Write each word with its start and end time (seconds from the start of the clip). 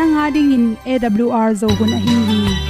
nanga 0.00 0.26
dingin 0.34 0.66
awr 0.96 1.48
zo 1.62 1.68
hun 1.78 1.92
a 1.96 2.04
hin 2.08 2.69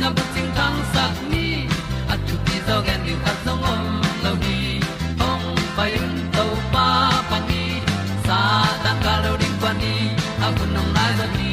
gup 0.00 0.08
na 0.08 0.10
bu 0.16 0.22
ting 0.34 0.50
tang 0.56 0.78
sat 0.92 1.14
ni 1.30 1.68
at 2.12 2.20
tu 2.26 2.34
ti 2.46 2.56
zo 2.66 2.76
gen 2.86 3.00
ni 3.06 3.14
khat 3.24 3.36
song 3.44 3.64
om 3.72 3.84
lo 4.24 4.32
ni 4.42 4.80
ong 5.28 5.46
pai 5.76 5.92
un 6.04 6.14
to 6.36 6.44
pa 6.72 6.86
pa 7.30 7.38
ni 7.48 7.64
sa 8.26 8.38
ta 8.84 8.92
ka 9.04 9.14
lo 9.24 9.32
ding 9.42 9.56
pa 9.62 9.70
ni. 9.80 9.94
A 10.46 10.48
bu 10.56 10.64
nong 10.74 10.90
lai 10.96 11.10
zo 11.18 11.26
ni 11.36 11.52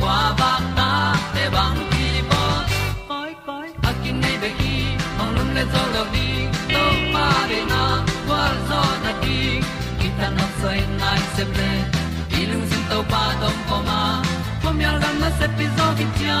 kwa 0.00 0.16
ba 0.40 0.50
ta 0.78 0.90
te 1.34 1.44
bang 1.54 1.78
ki 1.92 2.08
bo 2.30 2.42
koi 3.10 3.32
koi 3.46 3.68
a 3.88 3.92
kin 4.02 4.16
nei 4.22 4.36
be 4.42 4.50
ki. 4.60 4.74
Ong 5.20 5.30
lum 5.36 5.48
le 5.56 5.64
zo 5.72 5.82
lo 5.94 6.02
ni 6.14 6.28
to 6.74 6.84
pa 7.14 7.26
de 7.50 7.60
na 7.72 7.82
kwa 8.26 8.42
zo 8.68 8.80
na 9.04 9.12
ti 9.22 9.38
ki 10.00 10.08
ta 10.18 10.28
na 10.38 10.46
sai 10.60 10.80
nai 11.00 11.20
se 11.36 11.44
ple 11.52 11.70
ilung 12.40 12.66
sin 12.70 12.84
to 12.90 12.98
pa 13.14 13.22
tom 13.40 13.56
ko 13.70 13.76
ma. 13.88 14.00
Pom 14.62 14.76
yal 14.84 14.96
gam 15.02 15.16
na 15.22 15.30
se 15.38 15.46
pi 15.56 15.66
zo 15.76 15.86
ki 15.98 16.06
tia 16.18 16.38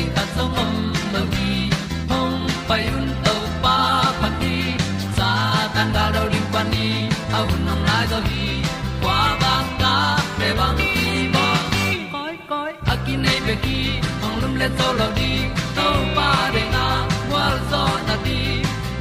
ding 0.00 0.12
ta 0.16 0.24
song 0.34 0.54
om 0.62 0.74
mo 1.12 1.20
gi 1.32 1.52
hong 2.10 2.36
pai 2.68 2.82
un 2.98 3.08
to 3.24 3.34
pa 3.64 3.76
pa 4.20 4.28
ni 4.40 4.56
sa 5.16 5.28
tan 5.74 5.88
da 5.96 6.04
do 6.14 6.22
ri 6.32 6.40
pa 6.52 6.62
ni 6.72 6.86
au 7.38 7.46
nong 7.66 7.82
lai 7.88 8.04
do 8.12 8.18
gi 8.28 8.46
kwa 9.02 9.18
ba 9.42 9.54
ta 9.82 9.94
pe 10.38 10.48
bang 10.58 10.80
ki 10.94 11.12
bo 11.34 11.46
koi 12.14 12.34
koi 12.50 12.72
a 12.92 12.94
ki 13.04 13.14
nei 13.24 13.38
pe 13.46 13.54
ki 13.64 13.78
hong 14.22 14.36
lum 14.42 14.54
le 14.60 14.68
to 14.78 14.88
lo 15.00 15.08
di 15.18 15.32
to 15.76 15.86
pa 16.16 16.28
de 16.54 16.62
na 16.74 16.84
wa 17.32 17.44
zo 17.70 17.84
na 18.08 18.16
ti 18.24 18.38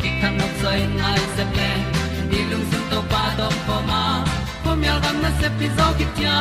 ki 0.02 0.10
kan 0.22 0.34
nok 0.40 0.54
sai 0.62 0.80
nai 1.00 1.20
se 1.36 1.44
ple 1.54 1.70
ni 2.32 2.40
lung 2.50 2.66
sun 2.72 2.84
to 2.94 3.00
pa 3.12 3.24
dom 3.42 3.56
pa 3.68 3.78
ma 3.92 4.02
pom 4.64 4.80
yal 4.88 5.00
gam 5.06 5.18
na 5.28 5.32
se 5.40 5.48
pi 5.60 5.68
zo 5.78 5.88
ki 6.02 6.06
tia 6.18 6.38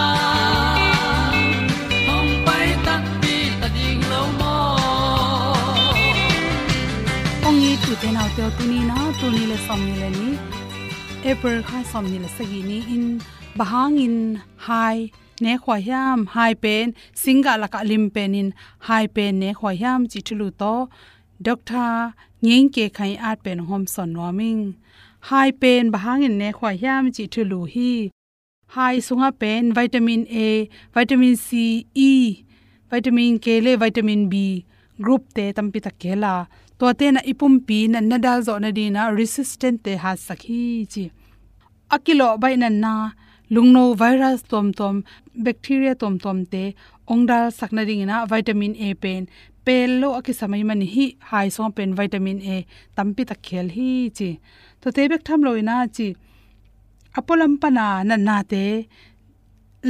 tu 7.88 7.94
te 8.02 8.08
nau 8.12 8.28
te 8.36 8.44
tu 8.56 8.64
ni 8.70 8.80
na 8.90 8.96
tu 9.18 9.26
ni 9.34 9.42
le 9.50 9.56
som 9.66 9.80
ni 9.88 9.94
le 10.02 10.08
ni 10.18 10.28
april 11.30 11.58
kha 11.68 11.78
som 11.90 12.04
ni 12.12 12.18
le 12.24 12.28
sagi 12.36 12.60
ni 12.70 12.78
in 12.94 13.04
bahang 13.58 13.96
in 14.06 14.16
hai 14.66 14.96
ne 15.44 15.52
khwa 15.62 15.76
yam 15.90 16.18
hai 16.34 16.52
pen 16.64 16.86
singa 17.22 17.52
la 17.62 17.68
ka 17.74 17.80
lim 17.90 18.04
pen 18.14 18.34
in 18.40 18.48
hai 18.88 19.04
pen 19.14 19.32
ne 19.42 19.50
khwa 19.58 19.72
yam 19.82 20.00
chi 20.10 20.20
thulu 20.26 20.48
to 20.60 20.74
doctor 21.46 21.92
ngeng 22.44 22.68
ke 22.74 22.84
khai 22.96 23.12
at 23.30 23.38
pen 23.44 23.58
hom 23.68 23.82
son 23.94 24.10
warming, 24.20 24.62
hai 25.28 25.48
pen 25.62 25.84
bahangin 25.94 26.34
ne 26.40 26.48
khwa 26.58 26.70
hiam 26.80 27.04
chi 27.16 27.24
thulu 27.34 27.60
hi 27.74 27.90
hai 28.74 28.94
sunga 29.06 29.30
pen 29.40 29.62
vitamin 29.78 30.22
a 30.46 30.48
vitamin 30.94 31.34
c 31.46 31.48
e 32.08 32.12
vitamin 32.90 33.32
k 33.44 33.46
le 33.64 33.72
vitamin 33.82 34.22
b 34.32 34.34
group 35.04 35.22
te 35.36 35.44
tampi 35.56 35.78
ta 35.86 35.92
kela 36.02 36.34
to 36.78 36.86
te 36.98 37.06
na 37.10 37.20
ipum 37.30 37.54
pi 37.66 37.78
na 37.92 38.00
na 38.10 38.16
dal 38.24 38.40
zo 38.46 38.54
na 38.64 38.70
dina 38.78 39.02
resistant 39.18 39.78
te 39.84 39.92
ha 40.02 40.12
sakhi 40.26 40.62
chi. 40.92 41.04
Akilo 41.94 42.28
bai 42.42 42.54
na 42.62 42.68
na 42.68 42.92
lungno 43.54 43.82
virus 44.00 44.42
tom 44.50 44.66
tom, 44.78 44.96
bacteria 45.44 45.94
tom 46.00 46.14
tom 46.24 46.38
te 46.52 46.62
ongdal 47.12 47.44
sakna 47.58 47.82
ring 47.88 48.04
na 48.10 48.16
vitamin 48.30 48.74
a 48.86 48.88
pen. 49.02 49.22
Pel 49.64 49.90
lo 50.00 50.08
aki 50.18 50.32
samai 50.40 50.62
mani 50.68 50.86
hi, 50.94 51.06
hai 51.30 51.48
song 51.54 51.72
pen 51.76 51.90
vitamin 51.98 52.38
a 52.54 52.56
tampi 52.96 53.22
ta 53.30 53.34
khel 53.46 53.66
hi 53.76 53.90
chi. 54.16 54.30
To 54.80 54.92
te 54.96 55.02
bek 55.10 55.22
tham 55.26 55.40
loina 55.46 55.76
chi. 55.96 56.08
Apolam 57.18 57.52
pana 57.62 57.86
na 58.08 58.16
na 58.26 58.36
te 58.52 58.64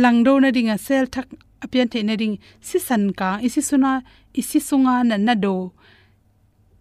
langdo 0.02 0.32
na 0.42 0.48
ringa 0.56 0.76
sel 0.86 1.04
thak 1.14 1.28
apian 1.64 1.90
the 1.92 2.00
na 2.08 2.14
ring 2.20 2.38
si 2.60 2.78
san 2.78 3.04
ka, 3.18 3.30
isi 3.46 3.60
suna, 3.68 3.92
isi 4.40 4.58
sunga 4.68 4.94
na 5.10 5.16
na 5.26 5.34
do 5.34 5.54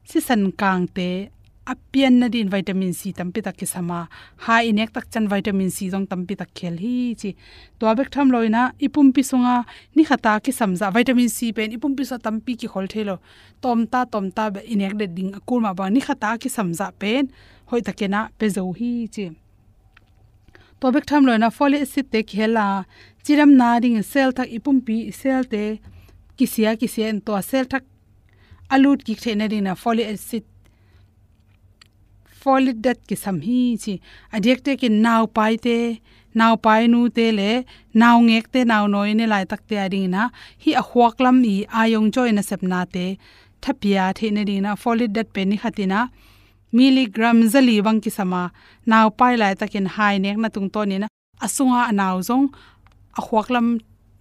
si 0.10 0.20
san 0.28 0.44
kang 0.62 0.88
te 0.96 1.08
apian 1.68 2.16
na 2.20 2.28
din 2.32 2.48
vitamin 2.48 2.94
c 3.00 3.12
tampi 3.12 3.44
tak 3.44 3.58
kisama. 3.60 4.08
Ha, 4.48 4.64
inek 4.64 4.94
tak 4.96 5.06
chan 5.12 5.28
vitamin 5.28 5.70
c 5.76 5.92
jong 5.92 6.08
tampi 6.08 6.34
tak 6.40 6.50
khel 6.56 6.76
hi 6.84 7.14
chi. 7.20 7.36
To 7.80 7.92
abek 7.92 8.10
tham 8.14 8.32
loina 8.32 8.72
ipum 8.80 9.12
pi 9.16 9.22
sunga, 9.30 9.56
ni 9.96 10.04
khata 10.10 10.40
ki 10.44 10.52
samza 10.60 10.88
vitamin 10.96 11.28
c 11.28 11.52
pen, 11.52 11.76
ipum 11.76 11.92
pi 11.98 12.04
sa 12.10 12.18
tampi 12.18 12.56
ki 12.60 12.68
khol 12.72 12.88
thelo. 12.94 13.16
Tom 13.62 13.80
ta 13.92 14.06
tom 14.14 14.32
ta 14.32 14.50
be 14.54 14.62
inek 14.74 14.94
de 15.00 15.06
ding 15.18 15.32
akul 15.40 15.60
ma 15.66 15.72
ba, 15.74 15.90
ni 15.90 16.00
khata 16.08 16.40
ki 16.42 16.50
samza 16.56 16.88
pen, 17.02 17.28
hoi 17.70 17.82
takena 17.88 18.22
pe 18.40 18.48
zo 18.56 18.64
hi 18.80 18.92
chi. 19.14 19.26
To 20.80 20.86
bek 20.96 21.06
tham 21.10 21.28
loina 21.28 21.50
folic 21.58 21.84
acid 21.86 22.08
te 22.14 22.24
khela 22.32 22.66
chiram 23.26 23.52
na 23.60 23.70
ring 23.84 24.00
sel 24.12 24.32
thak 24.38 24.48
ipum 24.58 24.80
pi 24.88 25.12
sel 25.12 25.44
te, 25.52 25.64
kisia 26.38 26.72
kisia 26.80 27.12
en 27.12 27.20
to 27.20 27.34
sel 27.52 27.66
thak 27.72 27.84
alut 28.70 29.04
ki 29.06 29.16
thena 29.16 29.48
ring 29.52 29.64
na 29.64 29.74
folic 29.76 30.08
acid. 30.14 30.46
Folic 32.42 32.78
dat 32.86 33.00
ki 33.08 33.16
sam 33.24 33.38
hi 33.48 33.60
chi. 33.84 33.94
Adek 34.36 34.64
te 34.66 34.76
ki 34.82 34.90
naw 35.06 35.24
pai 35.38 35.54
te 35.66 35.78
naw 36.40 36.54
pai 36.66 36.82
nu 36.94 37.02
te 37.18 37.26
le 37.40 37.52
naw 38.02 38.16
ngek 38.28 38.46
te 38.54 38.60
naw 38.72 38.84
noi 38.94 39.12
ne 39.20 39.26
lai 39.34 39.44
tak 39.52 39.62
te 39.68 39.76
ading 39.86 40.10
na. 40.16 40.30
Hi 40.64 40.72
a 40.82 40.84
huak 40.90 41.16
lam 41.24 41.38
i 41.54 41.58
ayong 41.82 42.10
joy 42.16 42.30
na 42.32 42.42
sep 42.50 42.62
na 42.72 42.86
te. 42.94 43.06
Thapia 43.64 44.14
the 44.18 44.32
ne 44.32 44.44
ding 44.50 44.64
na 44.66 44.76
folic 44.76 45.12
dat 45.18 45.28
pe 45.34 45.42
ni 45.46 45.58
khatina 45.58 46.10
milligram 46.76 47.38
zali 47.54 47.76
bang 47.86 48.00
ki 48.04 48.12
sama. 48.18 48.52
Naw 48.86 49.08
pai 49.20 49.34
lai 49.42 49.54
takin 49.56 49.88
hai 49.96 50.16
nek 50.24 50.38
na 50.44 50.50
tung 50.50 50.70
to 50.74 50.82
ni 50.86 50.98
na. 51.02 51.08
Asunga 51.46 51.82
anaw 51.92 52.16
zong 52.28 52.46
a 53.20 53.22
huak 53.28 53.48
lam 53.50 53.68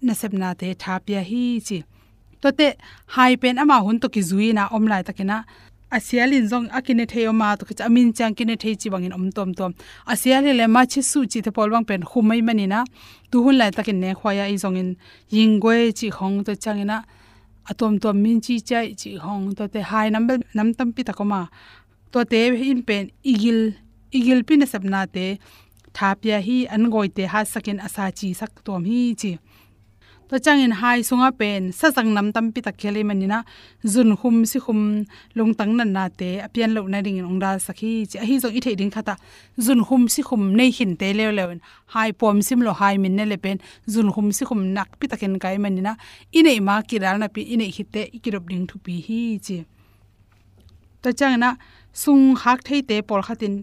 na 0.07 0.13
sep 0.21 0.33
na 0.33 0.49
te. 0.61 0.69
Thapia 0.83 1.21
hi 1.31 1.45
chi 1.67 1.79
tote 2.47 2.69
hai 3.15 3.33
pen 3.43 3.59
ama 3.63 3.77
hun 3.87 3.97
to 4.03 4.09
ki 4.15 4.23
zui 4.31 4.49
na 4.59 4.69
om 4.77 4.85
lai 4.93 5.03
takina 5.09 5.39
asialin 5.97 6.47
zong 6.51 6.69
akine 6.79 7.05
theo 7.07 7.33
ma 7.33 7.49
to 7.57 7.65
cha 7.79 7.89
min 7.89 8.13
chang 8.13 8.35
kine 8.39 8.55
thei 8.63 8.75
chi 8.81 8.89
bangin 8.91 9.13
om 9.19 9.31
tom 9.37 9.55
tom. 9.59 9.73
Asiali 10.13 10.53
le 10.59 10.67
ma 10.67 10.83
chi 10.93 11.01
su 11.11 11.21
chi 11.33 11.41
the 11.41 11.51
polwang 11.57 11.87
pen 11.87 12.03
khumai 12.11 12.41
mani 12.47 12.67
na 12.67 12.85
tu 13.31 13.43
hun 13.45 13.57
lai 13.61 13.71
takin 13.77 14.01
ne 14.03 14.11
khwaya 14.19 14.45
i 14.55 14.57
zong 14.63 14.79
in 14.83 14.91
yingwe 15.35 15.77
chi 15.99 16.09
khong 16.17 16.45
to 16.47 16.53
changina. 16.65 16.99
Atom 17.71 17.99
tom 18.03 18.17
min 18.23 18.41
chi 18.41 18.55
chai 18.69 18.87
chi 19.01 19.11
hong 19.25 19.55
to 19.59 19.65
te 19.69 19.81
hai 19.91 20.09
number 20.15 20.39
nam 20.57 20.75
tam 20.79 20.89
pi 20.93 21.03
takoma. 21.09 21.41
To 22.13 22.25
te 22.33 22.41
in 22.71 22.83
pen 22.89 23.05
igil 23.33 23.61
igil 24.19 24.41
pin 24.49 24.63
sabna 24.73 25.01
te. 25.15 25.27
Thapya 25.97 26.39
hi 26.47 26.57
an 26.75 26.91
goi 26.93 27.09
te 27.17 27.23
ha 27.33 27.41
sakin 27.53 27.79
asa 27.87 28.05
chi 28.19 28.29
sak 28.41 28.53
tom 28.67 28.83
hi 28.91 29.15
chi. 29.21 29.31
To 30.29 30.39
changin 30.41 30.73
hai 30.81 30.99
sunga 31.09 31.31
pen 31.39 31.73
sa 31.79 31.91
sang 31.97 32.11
nam 32.15 32.33
tam 32.35 32.47
pi 32.55 32.61
tak 32.67 32.77
khele 32.81 33.03
manina 33.09 33.39
zun 33.93 34.11
khum 34.21 34.37
si 34.51 34.59
khum 34.65 34.81
lung 35.37 35.53
tang 35.59 35.73
nan 35.79 35.93
na 35.97 36.09
te 36.21 36.31
apian 36.47 36.71
lo 36.77 36.83
na 36.93 36.99
ring 37.07 37.21
ong 37.23 37.39
da 37.45 37.51
sakhi 37.67 37.93
chi 38.11 38.19
hi 38.29 38.35
zo 38.43 38.49
i 38.59 38.61
the 38.65 38.75
ding 38.81 38.91
khata 38.97 39.15
zun 39.67 39.81
khum 39.87 40.03
si 40.15 40.23
khum 40.29 40.43
nei 40.59 40.71
hin 40.79 40.93
te 41.01 41.13
le 41.19 41.31
le 41.39 41.45
hai 41.95 42.11
pom 42.21 42.43
sim 42.47 42.61
lo 42.67 42.73
hai 42.81 42.95
min 43.03 43.15
ne 43.19 43.25
le 43.33 43.37
pen 43.45 43.57
zun 43.93 44.09
khum 44.15 44.27
si 44.37 44.43
khum 44.49 44.61
nak 44.77 44.89
pi 44.99 45.07
taken 45.13 45.39
kai 45.43 45.57
manina 45.65 45.93
ine 46.39 46.53
ma 46.69 46.75
ki 46.89 46.97
ral 47.05 47.17
na 47.23 47.29
pi 47.35 47.43
ine 47.55 47.67
hitte 47.77 48.03
ikirop 48.17 48.45
ding 48.51 48.67
thu 48.71 48.77
pi 48.85 48.95
hi 49.07 49.23
chi 49.47 49.57
to 51.03 51.09
changna 51.19 51.51
sung 52.03 52.25
hak 52.43 52.59
thei 52.67 52.81
te 52.89 52.97
por 53.09 53.21
khatin 53.27 53.55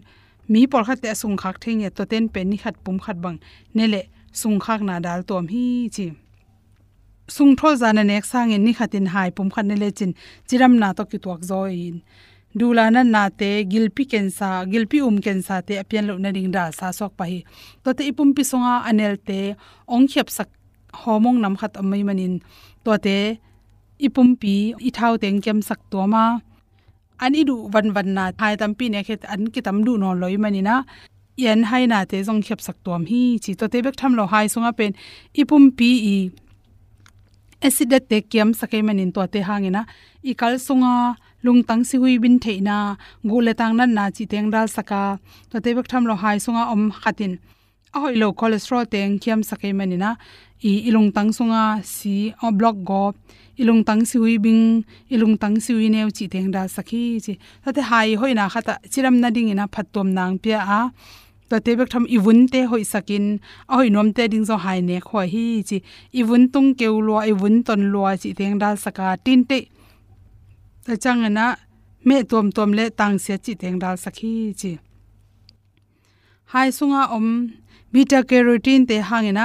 mi 0.52 0.66
por 0.72 0.82
khat 0.86 0.98
te 1.02 1.08
sung 1.22 1.36
khak 1.42 1.56
thei 1.62 1.74
nge 1.80 1.88
to 1.96 2.02
ten 2.10 2.24
pen 2.34 2.46
ni 2.50 2.56
khat 2.62 2.74
pum 2.84 2.96
khat 3.04 3.16
bang 3.24 3.38
nele 3.76 4.00
sung 4.40 4.58
khak 4.64 4.80
na 4.88 4.94
dal 5.06 5.20
tom 5.28 5.46
hi 5.54 5.64
chi 5.96 6.06
sung 7.28 7.56
tho 7.56 7.74
zana 7.74 8.04
nek 8.04 8.24
sang 8.24 8.50
in 8.50 8.62
e 8.62 8.64
ni 8.64 8.72
khatin 8.74 9.06
hai 9.14 9.30
pum 9.30 9.50
khan 9.50 9.68
ne 9.68 9.76
le 9.82 9.90
chin. 9.90 10.14
Chiram 10.48 10.72
na 10.78 10.92
to 10.92 11.04
ki 11.04 11.18
tuak 11.18 11.40
zo 11.44 11.64
in. 11.64 12.02
Dula 12.58 12.90
na 12.92 13.02
na 13.02 13.28
te 13.40 13.64
gilpi 13.64 14.04
ken 14.12 14.30
sa 14.30 14.64
gilpi 14.64 14.98
um 15.02 15.18
ken 15.24 15.42
sa 15.42 15.60
te 15.60 15.74
apian 15.82 16.06
lo 16.08 16.14
na 16.18 16.30
ring 16.36 16.50
da 16.56 16.70
sa 16.78 16.86
sok 16.98 17.12
pa 17.18 17.24
hi. 17.30 17.38
To 17.84 17.94
te 17.96 18.02
ipum 18.10 18.30
pi 18.36 18.42
songa 18.50 18.74
anel 18.88 19.16
te 19.28 19.38
ong 19.94 20.06
khep 20.12 20.28
sak 20.36 20.48
homong 21.02 21.38
nam 21.40 21.54
khat 21.60 21.72
amai 21.80 22.02
manin. 22.08 22.34
To 22.84 22.92
te 23.06 23.16
ipum 24.06 24.28
pi 24.40 24.54
i 24.88 24.90
thau 24.98 25.16
teng 25.22 25.40
kem 25.44 25.58
sak 25.68 25.80
to 25.90 26.06
ma. 26.12 26.24
Ani 27.24 27.40
du 27.48 27.56
van 27.72 27.92
van 27.96 28.08
na 28.16 28.24
hai 28.38 28.54
tam 28.60 28.72
pi 28.78 28.88
ne 28.88 29.00
khet 29.08 29.22
an 29.32 29.50
ki 29.52 29.60
tam 29.66 29.78
du 29.86 29.92
no 30.02 30.12
loi 30.20 30.36
manina 30.44 30.76
yan 31.44 31.60
hai 31.70 31.86
na 31.86 31.98
te 32.10 32.22
jong 32.26 32.42
khep 32.46 32.60
sak 32.66 32.76
tom 32.84 33.02
hi. 33.10 33.22
Chi 33.42 33.52
to 33.58 33.66
te 33.72 33.78
bek 33.86 33.96
tham 34.00 34.12
lo 34.18 34.24
hai 34.32 34.46
sunga 34.52 34.70
pen 34.78 34.92
ipum 35.40 35.64
pi 35.78 35.90
i 36.14 36.16
acid 37.64 37.92
te 38.10 38.20
kiam 38.30 38.52
sakai 38.60 38.82
manin 38.86 39.10
to 39.14 39.26
te 39.32 39.40
hangena. 39.48 39.82
Ikal 40.30 40.54
sunga 40.66 41.16
lungtang 41.44 41.82
si 41.88 41.96
hui 41.96 42.18
bin 42.18 42.38
theina 42.38 42.96
gule 43.24 43.52
tang 43.60 43.76
nan 43.78 43.94
na 43.96 44.04
chi 44.16 44.24
teng 44.32 44.50
dal 44.52 44.68
saka. 44.76 45.18
To 45.50 45.60
te 45.64 45.70
bek 45.76 45.88
tham 45.88 46.04
lo 46.04 46.14
hai 46.22 46.36
sunga 46.44 46.62
om 46.72 46.82
khatin. 47.00 47.32
A 47.94 47.98
hoi 48.02 48.14
lo 48.22 48.32
cholesterol 48.38 48.84
teng 48.92 49.18
kiam 49.22 49.40
sakai 49.50 49.72
manina. 49.78 50.10
I 50.62 50.72
ilung 50.88 51.10
tang 51.16 51.30
sunga 51.36 51.84
si, 51.84 52.34
o 52.42 52.50
block 52.58 52.76
go. 52.84 53.14
Ilung 53.60 53.82
tang 53.88 54.04
si 54.04 54.16
hui 54.18 54.36
bing 54.44 54.84
ilung 55.14 55.36
tang 55.40 55.56
si 55.64 55.72
hui 55.76 55.88
neu 55.88 56.08
chi 56.16 56.24
teng 56.32 56.50
dal 56.54 56.68
sakhi 56.76 57.02
chi. 57.24 57.34
To 57.64 57.72
te 57.72 57.80
hai 57.90 58.08
hoina 58.20 58.44
khata 58.52 58.74
chiram 58.92 59.16
na 59.22 59.28
ding 59.30 59.48
ina 59.48 59.64
phatom 59.74 60.08
nang 60.12 60.38
pia 60.38 60.60
a 60.78 60.80
to 61.54 61.60
te 61.66 61.72
bek 61.78 61.90
tham 61.92 62.06
iwun 62.16 62.40
te 62.52 62.60
hoi 62.70 62.84
sakin. 62.92 63.26
A 63.70 63.72
hoi 63.78 63.88
nom 63.94 64.08
te 64.16 64.24
ding 64.32 64.46
zo 64.48 64.56
hai 64.64 64.78
ne 64.88 64.96
kho 65.06 65.20
hi 65.32 65.44
chi. 65.68 65.78
Iwun 66.20 66.42
tung 66.52 66.70
keu 66.78 66.94
lo 67.08 67.16
iwun 67.32 67.56
ton 67.66 67.82
lo 67.92 68.02
chi 68.22 68.30
teng 68.38 68.58
dal 68.62 68.76
saka 68.84 69.06
tin 69.24 69.40
te. 69.50 69.58
Ta 70.84 70.94
chang 71.02 71.22
na, 71.36 71.46
me 72.06 72.16
tom 72.30 72.46
tom 72.56 72.70
le 72.78 72.84
tang 72.98 73.16
se 73.24 73.34
chi 73.44 73.52
teng 73.62 73.78
dal 73.82 73.96
sakhi 74.04 74.32
chi. 74.60 74.72
Hai 76.52 76.68
sunga 76.76 77.02
om, 77.16 77.28
beta 77.92 78.18
carotene 78.28 78.86
te 78.90 78.96
hangena 79.08 79.44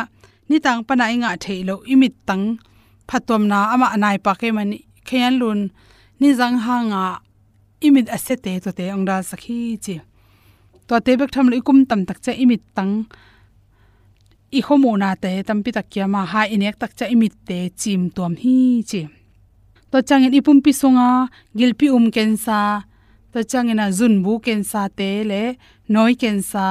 ni 0.50 0.58
tang 0.66 0.84
pana 0.88 1.06
inga 1.16 1.30
theilo 1.44 1.76
imit 1.94 2.16
tang. 2.28 2.46
Phatom 3.10 3.44
na 3.52 3.58
ama 3.74 3.88
anai 3.96 4.18
pa 4.26 4.34
ke 4.40 4.48
mani 4.58 4.78
khayan 5.08 5.34
lun. 5.42 5.60
Ni 6.20 6.30
jang 6.40 6.58
hanga 6.66 7.04
imit 7.86 8.08
asete 8.16 8.54
to 8.64 8.70
te 8.78 8.86
ongda 8.96 9.16
sakhi 9.30 9.58
chi 9.86 9.96
to 10.90 10.96
te 11.06 11.12
bek 11.20 11.32
tham 11.36 11.48
lui 11.52 11.62
kum 11.68 11.80
tam 11.90 12.02
tak 12.10 12.20
cha 12.26 12.32
imit 12.44 12.64
tang 12.78 12.94
i 14.58 14.60
khomu 14.66 14.92
na 15.02 15.10
te 15.24 15.32
tam 15.48 15.60
pi 15.64 15.70
tak 15.78 15.88
kya 15.94 16.06
ma 16.14 16.22
ha 16.32 16.42
inek 16.56 16.76
tak 16.82 16.92
cha 16.98 17.06
imit 17.14 17.34
te 17.48 17.58
chim 17.82 18.02
tom 18.16 18.34
hi 18.42 18.58
chi 18.90 19.02
to 19.92 19.98
changin 20.08 20.34
ipum 20.40 20.58
pi 20.66 20.72
songa 20.82 21.10
gilpi 21.58 21.88
um 21.98 22.06
ken 22.16 22.32
sa 22.46 22.60
to 23.32 23.40
changina 23.52 23.86
zun 23.98 24.16
bu 24.24 24.34
ken 24.46 24.62
sa 24.72 24.82
te 24.98 25.10
le 25.30 25.44
noi 25.94 26.14
kensa 26.22 26.68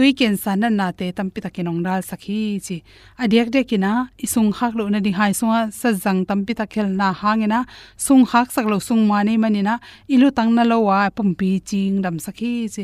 sa 0.00 0.04
tui 0.04 0.14
ken 0.14 0.36
sa 0.36 0.54
na 0.56 0.92
te 0.92 1.12
tam 1.12 1.28
pi 1.30 1.40
takinong 1.44 1.82
dal 1.84 2.00
sakhi 2.10 2.40
chi. 2.66 2.76
Adiak 3.22 3.48
de 3.54 3.60
kina 3.70 3.92
isung 4.24 4.50
khak 4.56 4.72
lo 4.78 4.88
na 4.88 4.98
ding 5.04 5.16
hai 5.20 5.32
sunga 5.40 5.60
sa 5.80 5.88
jang 5.92 6.24
tam 6.28 6.40
pi 6.46 6.52
takhel 6.60 6.88
na 7.00 7.12
hangena 7.12 7.60
sung 8.06 8.24
khak 8.30 8.48
sak 8.54 8.66
lo 8.72 8.78
sung 8.88 9.02
mani 9.10 9.34
manina 9.36 9.74
ilu 10.14 10.28
tang 10.36 10.50
na 10.56 10.62
lo 10.70 10.78
wa 10.88 11.10
pum 11.16 11.34
pi 11.38 11.50
ching 11.68 12.00
dam 12.04 12.16
sakhi 12.26 12.52
chi. 12.74 12.82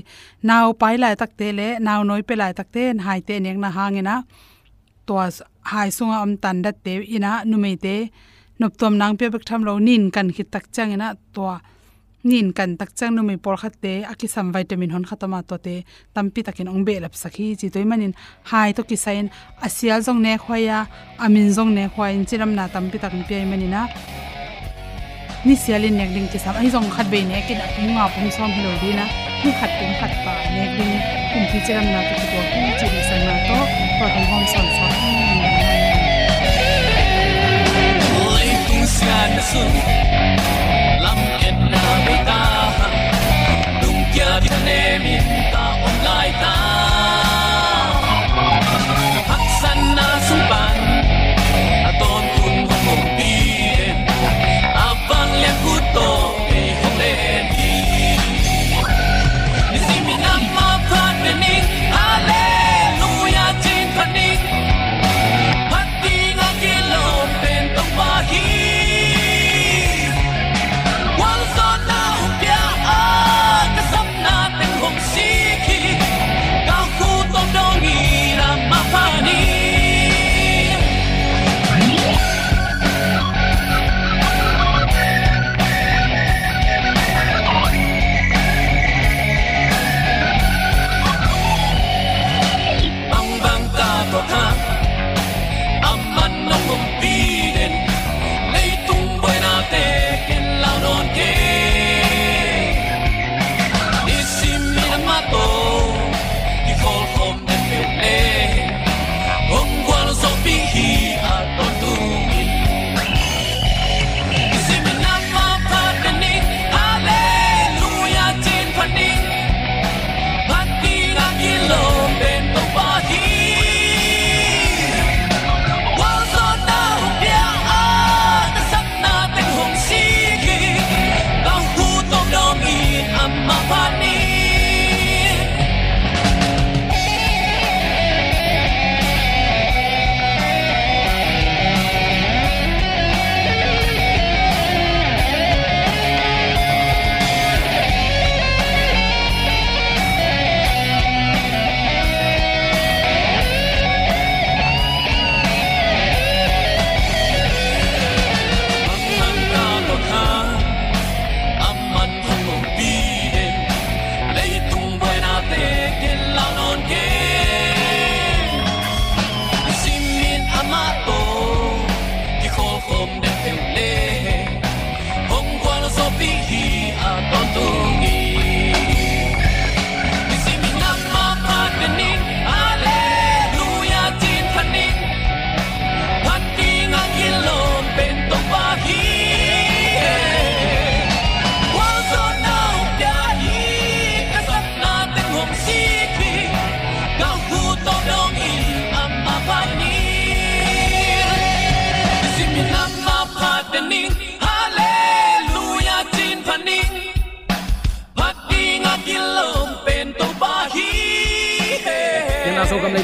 Naw 0.49 0.66
pai 0.80 0.94
lai 1.02 1.14
tak 1.20 1.30
te 1.38 1.49
le 1.58 1.68
naw 1.87 2.00
noi 2.08 2.23
pe 2.28 2.35
lai 2.40 2.52
tak 2.58 2.68
te, 2.75 2.82
hai 3.06 3.20
te 3.28 3.35
nek 3.44 3.56
na 3.62 3.68
hangena 3.76 4.14
to 5.06 5.14
hai 5.73 5.88
sunga 5.96 6.16
am 6.25 6.32
tan 6.42 6.56
dat 6.64 6.76
te 6.85 6.92
ina 7.16 7.32
nu 7.50 7.56
me 7.64 7.73
te. 7.85 7.96
Nop 8.61 8.73
tom 8.80 8.94
nang 9.00 9.14
pe 9.18 9.25
bek 9.32 9.44
tham 9.49 9.61
lo 9.68 9.73
nin 9.87 10.02
kan 10.14 10.28
khit 10.37 10.49
tak 10.54 10.64
changena 10.75 11.08
to 11.35 11.42
nin 12.26 12.50
kan 12.50 12.75
tak 12.75 12.90
chang 12.99 13.14
no 13.14 13.23
mi 13.23 13.37
por 13.45 13.56
khatte 13.62 13.92
aki 14.12 14.26
sam 14.35 14.47
vitamin 14.54 14.90
hon 14.95 15.04
khatama 15.11 15.38
to 15.49 15.56
te, 15.66 15.75
tampi 16.14 16.40
takin 16.47 16.68
ong 16.75 16.83
be 16.87 16.95
lap 17.04 17.14
sakhi 17.23 17.47
chi 17.61 17.66
toy 17.75 17.85
manin. 17.90 18.12
Hai 18.50 18.73
to 18.76 18.83
ki 18.88 18.97
sain 19.04 19.26
asial 19.66 20.00
jong 20.06 20.21
ne 20.26 20.33
khoya 20.45 20.78
amin 21.25 21.47
jong 21.56 21.71
ne 21.76 21.85
khwa 21.95 22.06
in 22.16 22.25
chiram 22.28 22.50
na 22.59 22.64
tampi 22.75 22.99
takin 23.02 23.23
pe 23.28 23.35
ai 23.40 23.47
manina. 23.52 23.83
Ni 25.47 25.54
sialin 25.62 25.95
nek 25.99 26.11
ding 26.14 26.28
chi 26.33 26.38
sam, 26.45 26.54
ai 26.61 26.68
jong 26.75 26.88
khat 26.95 27.06
be 27.12 27.18
ne 27.30 27.38
kin 27.47 27.61
nga 27.95 28.04
pum 28.14 28.26
som 28.37 28.50
hilo 28.56 28.73
dina 28.83 29.04
hu 29.40 29.49
khat 29.59 29.73
pum 29.78 29.92
khat 30.00 30.12
pa 30.25 30.35
ne 30.54 30.64
ding 30.76 30.95
kum 31.30 31.45
ki 31.50 31.59
chiram 31.66 31.87
na 31.95 32.00
to 32.09 32.14
ki 32.21 32.26
to 32.33 32.38
hu 32.52 32.61
chi 32.78 32.87
ri 32.92 33.02
san 33.09 33.21
na 33.28 33.35
to 33.47 33.56
to 33.99 34.06
tong 34.14 34.26
hom 34.30 34.45
san 34.52 34.66
so 34.76 34.87
oi, 38.26 38.49
tung 38.66 38.87
xa 38.97 39.18
na 39.35 39.42
sun 39.50 40.75
name 44.66 45.65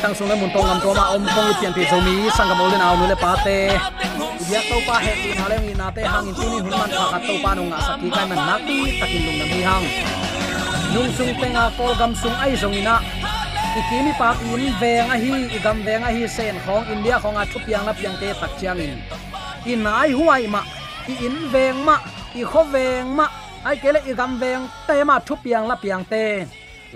Yan 0.02 0.10
aso 0.10 0.26
kam 0.26 0.28
leitang 0.28 0.28
sung 0.28 0.28
le 0.28 0.34
mun 0.34 0.50
tong 0.50 0.66
ngam 0.66 0.78
to 0.82 0.90
ma 0.98 1.04
om 1.14 1.22
kong 1.22 1.52
pian 1.60 1.72
pi 1.72 1.82
zomi 1.86 2.14
sangam 2.36 2.60
ole 2.60 2.76
na 2.78 2.94
nu 2.98 3.06
le 3.06 3.14
pa 3.14 3.36
te 3.44 3.70
ya 4.50 4.60
to 4.66 4.76
pa 4.86 4.98
he 4.98 5.12
ti 5.22 5.30
na 5.38 5.46
le 5.48 5.56
ngi 5.62 5.74
na 5.78 5.90
te 5.94 6.02
hang 6.02 6.26
in 6.26 6.34
tuni 6.34 6.58
hun 6.58 6.74
man 6.74 6.90
kha 6.90 7.04
khat 7.12 7.22
to 7.28 7.34
pa 7.42 7.54
no 7.54 7.62
nga 7.70 7.78
saki 7.86 8.08
kai 8.10 8.26
man 8.30 8.40
na 8.48 8.56
ti 8.66 8.78
takin 8.98 9.22
lung 9.26 9.38
nam 9.38 9.48
hi 9.54 9.60
hang 9.68 9.86
nung 10.94 11.10
sung 11.16 11.32
tenga 11.40 11.64
kol 11.78 11.94
gam 12.00 12.12
sung 12.22 12.36
ai 12.42 12.52
zong 12.62 12.74
ina 12.80 12.96
ikimi 13.78 14.12
pa 14.18 14.34
in 14.42 14.74
veng 14.80 15.08
a 15.14 15.16
hi 15.22 15.30
igam 15.56 15.78
veng 15.86 16.02
a 16.08 16.10
hi 16.16 16.22
sen 16.36 16.54
khong 16.64 16.84
india 16.94 17.16
khong 17.22 17.38
a 17.42 17.44
thup 17.52 17.64
yang 17.72 17.86
lap 17.86 17.98
yang 18.02 18.16
te 18.20 18.28
tak 18.40 18.50
chiang 18.58 18.82
in 18.82 18.98
in 19.70 19.86
ai 19.86 20.10
huai 20.18 20.50
ma 20.54 20.62
i 21.12 21.14
in 21.26 21.36
veng 21.54 21.78
ma 21.86 21.96
i 22.34 22.42
kho 22.50 22.62
veng 22.74 23.06
ma 23.18 23.26
ai 23.68 23.76
kele 23.82 24.00
igam 24.10 24.32
veng 24.42 24.62
te 24.86 24.96
ma 25.08 25.16
thup 25.26 25.40
yang 25.52 25.64
lap 25.70 25.82
yang 25.90 26.04
te 26.12 26.24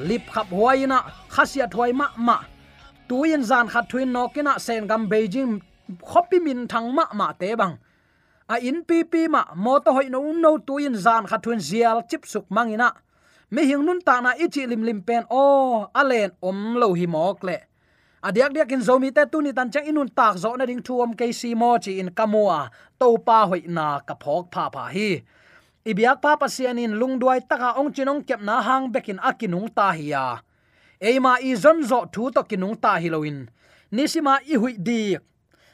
lip 0.08 0.22
khap 0.34 0.48
huaina 0.58 0.98
khasia 1.34 1.66
thoi 1.74 1.92
ma 2.00 2.08
ma 2.28 2.38
tuin 3.08 3.42
zan 3.42 3.66
khat 3.68 3.84
thuin 3.90 4.12
nokina 4.12 4.52
ah 4.54 4.58
sen 4.58 4.86
gam 4.90 5.08
beijing 5.10 5.60
khopi 6.02 6.38
min 6.46 6.68
thang 6.68 6.94
ma 6.94 7.04
ma 7.14 7.32
te 7.32 7.54
bang. 7.54 7.74
A 8.48 8.56
in 8.68 8.84
pi 8.88 9.02
pi 9.12 9.28
ma, 9.28 9.42
mo 9.54 9.78
to 9.78 9.90
hoi 9.92 10.08
no 10.08 10.20
no 10.32 10.58
tuin 10.58 10.94
zan 11.04 11.26
khat 11.30 11.42
thuin 11.42 11.60
zial 11.68 11.98
chip 12.08 12.22
suk 12.26 12.46
mangina 12.50 12.88
ah. 12.88 12.94
mi 13.50 13.62
hing 13.68 13.84
nun 13.86 14.00
ta 14.06 14.20
na 14.20 14.30
ichi 14.44 14.66
lim 14.66 14.82
lim 14.88 15.00
pen, 15.02 15.24
o 15.30 15.42
alen 15.94 16.30
om 16.42 16.58
lo 16.80 16.88
hi 16.94 17.06
mok 17.06 17.44
le. 17.48 17.56
Adiak 18.26 18.50
diak 18.54 18.72
in 18.72 18.82
zomi 18.86 19.10
te 19.16 19.22
tu 19.32 19.38
ni 19.42 19.52
tan 19.52 19.70
chang 19.72 19.86
inun 19.90 20.08
tak 20.18 20.34
zo 20.42 20.50
na 20.56 20.64
ding 20.66 20.82
thuam 20.86 21.10
ke 21.18 21.32
si 21.32 21.54
mo 21.54 21.78
chi 21.84 21.92
in 22.00 22.10
kamua, 22.18 22.70
to 23.00 23.18
pa 23.26 23.38
hoi 23.46 23.62
na 23.76 24.00
ka 24.08 24.14
phok 24.22 24.44
pha 24.52 24.64
pha 24.74 24.84
hi. 24.94 25.10
Ibiak 25.90 26.18
pa 26.22 26.34
pasianin 26.40 26.98
lungduai 27.00 27.40
taka 27.50 27.78
ong 27.78 27.90
chinong 27.94 28.26
kep 28.26 28.40
na 28.42 28.58
hang 28.66 28.90
bekin 28.90 29.22
akinung 29.22 29.68
ta 29.70 29.94
hiya 29.94 30.42
eima 31.00 31.38
i 31.42 31.54
zon 31.56 31.84
zo 31.84 32.06
thu 32.12 32.30
to 32.34 32.42
kinung 32.48 32.76
ta 32.82 32.96
hiloin 33.02 33.48
nisima 33.92 34.40
i 34.52 34.54
hui 34.56 34.74
di. 34.78 35.16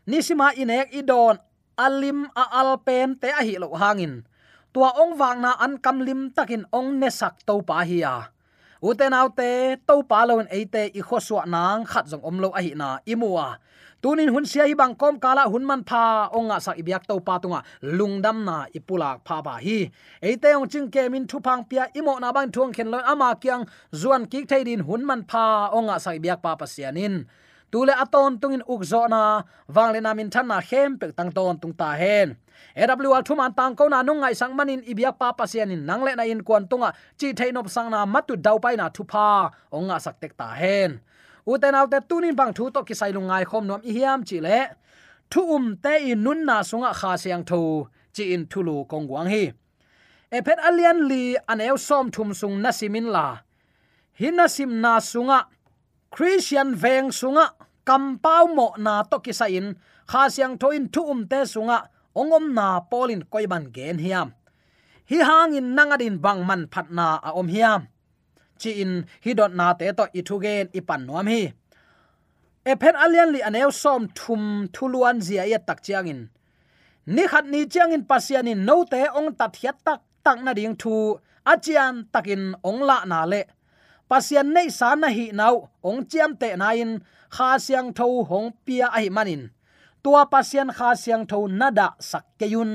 Nisima 0.07 0.51
inek 0.63 0.91
idon 0.91 1.39
alim 1.79 2.27
a 2.35 2.45
alpen 2.61 3.15
te 3.21 3.29
a 3.31 3.43
hi 3.47 3.55
lo 3.63 3.69
hangin. 3.81 4.27
Tua 4.73 4.91
ong 5.03 5.15
wang 5.21 5.39
na 5.45 5.53
an 5.65 5.79
kam 5.85 6.01
lim 6.07 6.31
takin 6.37 6.65
ong 6.73 6.99
ne 7.01 7.09
sak 7.11 7.35
to 7.47 7.55
pa 7.63 7.85
hiya 7.85 8.33
uten 8.83 9.15
autte 9.15 9.79
to 9.87 10.03
pa 10.11 10.27
lon 10.27 10.51
eite 10.51 10.91
i 10.91 11.01
khoswa 11.09 11.47
nang 11.47 11.87
khat 11.87 12.11
jong 12.11 12.25
om 12.27 12.37
lo 12.43 12.51
a 12.59 12.61
hi 12.67 12.75
na 12.75 12.99
imua 13.07 13.63
tunin 14.03 14.29
hun 14.35 14.45
sia 14.45 14.67
hi 14.67 14.75
bang 14.75 14.95
kom 14.99 15.15
kala 15.23 15.47
hun 15.53 15.65
man 15.71 15.81
pha 15.89 16.29
onga 16.39 16.59
sak 16.61 16.77
ibyak 16.83 17.07
to 17.09 17.15
pa 17.27 17.39
tunga. 17.39 17.61
Lungdam 17.99 18.45
na 18.49 18.57
ipulak 18.75 19.23
pha 19.27 19.37
ba 19.47 19.55
hi. 19.65 19.79
Eite 20.21 20.51
ong 20.59 20.69
ching 20.73 20.91
ke 20.95 21.07
min 21.13 21.25
thu 21.31 21.39
phang 21.47 21.63
pia 21.71 21.87
imo 21.95 22.19
na 22.19 22.29
bang 22.35 22.51
thuang 22.55 22.73
khen 22.77 22.91
lon 22.93 23.05
ama 23.13 23.29
kyang 23.43 23.63
zuan 23.95 24.27
ki 24.31 24.43
theidin 24.51 24.83
hun 24.87 25.03
man 25.07 25.23
pha 25.31 25.71
onga 25.79 25.97
sak 26.03 26.19
ibyak 26.19 26.43
pa 26.45 26.59
pa 26.61 26.67
sianin 26.67 27.25
tule 27.73 27.95
aton 28.05 28.37
tungin 28.41 28.63
ukzo 28.69 29.09
na 29.09 29.43
wangle 29.75 30.01
na 30.03 30.13
min 30.19 30.29
than 30.35 30.47
na 30.51 30.59
hem 30.61 30.99
pe 31.01 31.07
tang 31.17 31.31
ton 31.37 31.57
tung 31.63 31.73
ta 31.73 31.97
hen. 32.03 32.37
Awl 32.77 33.23
thum 33.25 33.39
man 33.39 33.53
tang 33.55 33.73
ko 33.79 33.89
na 33.89 34.03
nung 34.03 34.21
ngai 34.21 34.35
sang 34.35 34.53
manin 34.59 34.83
ibyak 34.83 35.15
pa 35.21 35.33
pa 35.33 35.45
sianin 35.47 35.83
nangle 35.89 36.13
na 36.17 36.25
in 36.29 36.43
kwan 36.43 36.69
tunga, 36.71 36.93
chi 37.19 37.33
thainop 37.39 37.71
sang 37.71 37.89
na 37.91 38.05
matu 38.05 38.35
dau 38.37 38.59
pai 38.59 38.77
na 38.77 38.87
thu 38.91 39.03
pha 39.13 39.51
onga 39.73 39.97
sak 40.05 40.21
tek 40.21 40.33
ta 40.37 40.49
hen 40.61 41.01
uten 41.47 41.75
autte 41.75 41.99
tunin 42.09 42.37
bang 42.37 42.53
thu 42.57 42.71
to 42.71 42.81
ki 42.89 42.95
sai 42.95 43.13
lungai 43.13 43.45
khom 43.51 43.67
nom 43.67 43.81
i 43.85 43.93
hiam, 43.97 44.21
chi 44.29 44.39
le. 44.41 44.59
Thu 45.31 45.41
um 45.57 45.77
te 45.85 46.11
in 46.11 46.23
nun 46.25 46.45
na 46.45 46.63
sunga 46.63 46.93
kha 47.01 47.17
siang 47.23 47.45
tho, 47.45 47.89
chi 48.15 48.25
in 48.35 48.47
thulu 48.47 48.77
kong 48.91 49.07
wang 49.09 49.29
hi. 49.35 49.45
E 50.37 50.39
phet 50.47 50.59
alian 50.69 50.99
li 51.11 51.37
an 51.49 51.61
eu 51.61 51.77
som 51.77 52.11
thum 52.15 52.35
sung 52.41 52.57
na 52.63 52.71
simin 52.71 53.07
la. 53.15 53.27
Hinasim 54.21 54.73
na 54.85 54.99
sunga, 55.01 55.39
christian 56.15 56.75
veng 56.83 57.09
sunga 57.21 57.47
kampau 57.89 58.45
mo 58.57 58.67
na 58.85 59.03
to 59.11 59.19
kisa 59.25 59.47
in 59.59 59.77
kha 60.11 60.29
siang 60.35 60.55
tho 60.61 60.69
in 60.71 60.89
thu 60.95 61.03
um 61.13 61.27
te 61.31 61.41
sunga, 61.55 61.79
ongom 62.15 62.53
na 62.57 62.81
polin 62.91 63.23
koiban 63.33 63.65
gen 63.73 63.99
hiam. 63.99 64.29
Hi 65.11 65.19
hangin 65.29 65.75
nangadin 65.77 66.21
bang 66.25 66.47
man 66.47 66.67
phatna 66.73 67.21
a 67.29 67.33
om 67.33 67.49
hiam 67.49 67.89
chi 68.63 68.71
in, 68.83 68.93
hi 69.25 69.33
dot 69.39 69.53
na 69.59 69.67
te 69.79 69.87
to 69.99 70.05
ithu 70.19 70.37
gen 70.45 70.67
ipan 70.79 71.03
nuam 71.07 71.27
hi. 71.33 71.43
E 72.71 72.73
phen 72.81 72.97
alian 73.05 73.31
li 73.35 73.41
aneu 73.49 73.71
som 73.83 74.03
thum 74.19 74.43
thuluan 74.75 75.17
zia 75.27 75.45
ya 75.53 75.59
tak 75.69 75.79
chiang 75.85 76.09
in. 76.13 76.21
Ni 77.15 77.25
khat 77.31 77.45
ni 77.53 77.61
chiang 77.73 77.93
in 77.97 78.05
pasian 78.11 78.51
in 78.53 78.61
no 78.69 78.77
te 78.93 79.01
ong 79.19 79.31
tat 79.39 79.53
hiat 79.61 79.77
tak 79.87 80.01
tak 80.25 80.39
na 80.45 80.53
ding 80.59 80.77
thu 80.83 80.95
achian 81.53 81.95
takin 82.13 82.43
ong 82.69 82.81
la 82.89 82.99
na 83.11 83.19
le. 83.33 83.43
Pasian 84.11 84.49
nei 84.55 84.69
sa 84.79 84.89
na 84.95 85.09
hi 85.17 85.27
nau, 85.41 85.57
ong 85.89 86.01
chiam 86.11 86.31
te 86.41 86.49
na 86.61 86.69
in, 86.83 86.93
kha 87.35 87.49
siang 87.65 87.89
tho 87.97 88.07
hong 88.31 88.49
pia 88.65 88.87
ai 88.99 89.09
manin 89.17 89.43
tua 90.03 90.23
pasian 90.33 90.69
kha 90.77 90.89
siang 91.03 91.25
tho 91.31 91.39
nada 91.61 91.89
sak 92.11 92.25
keyun 92.39 92.73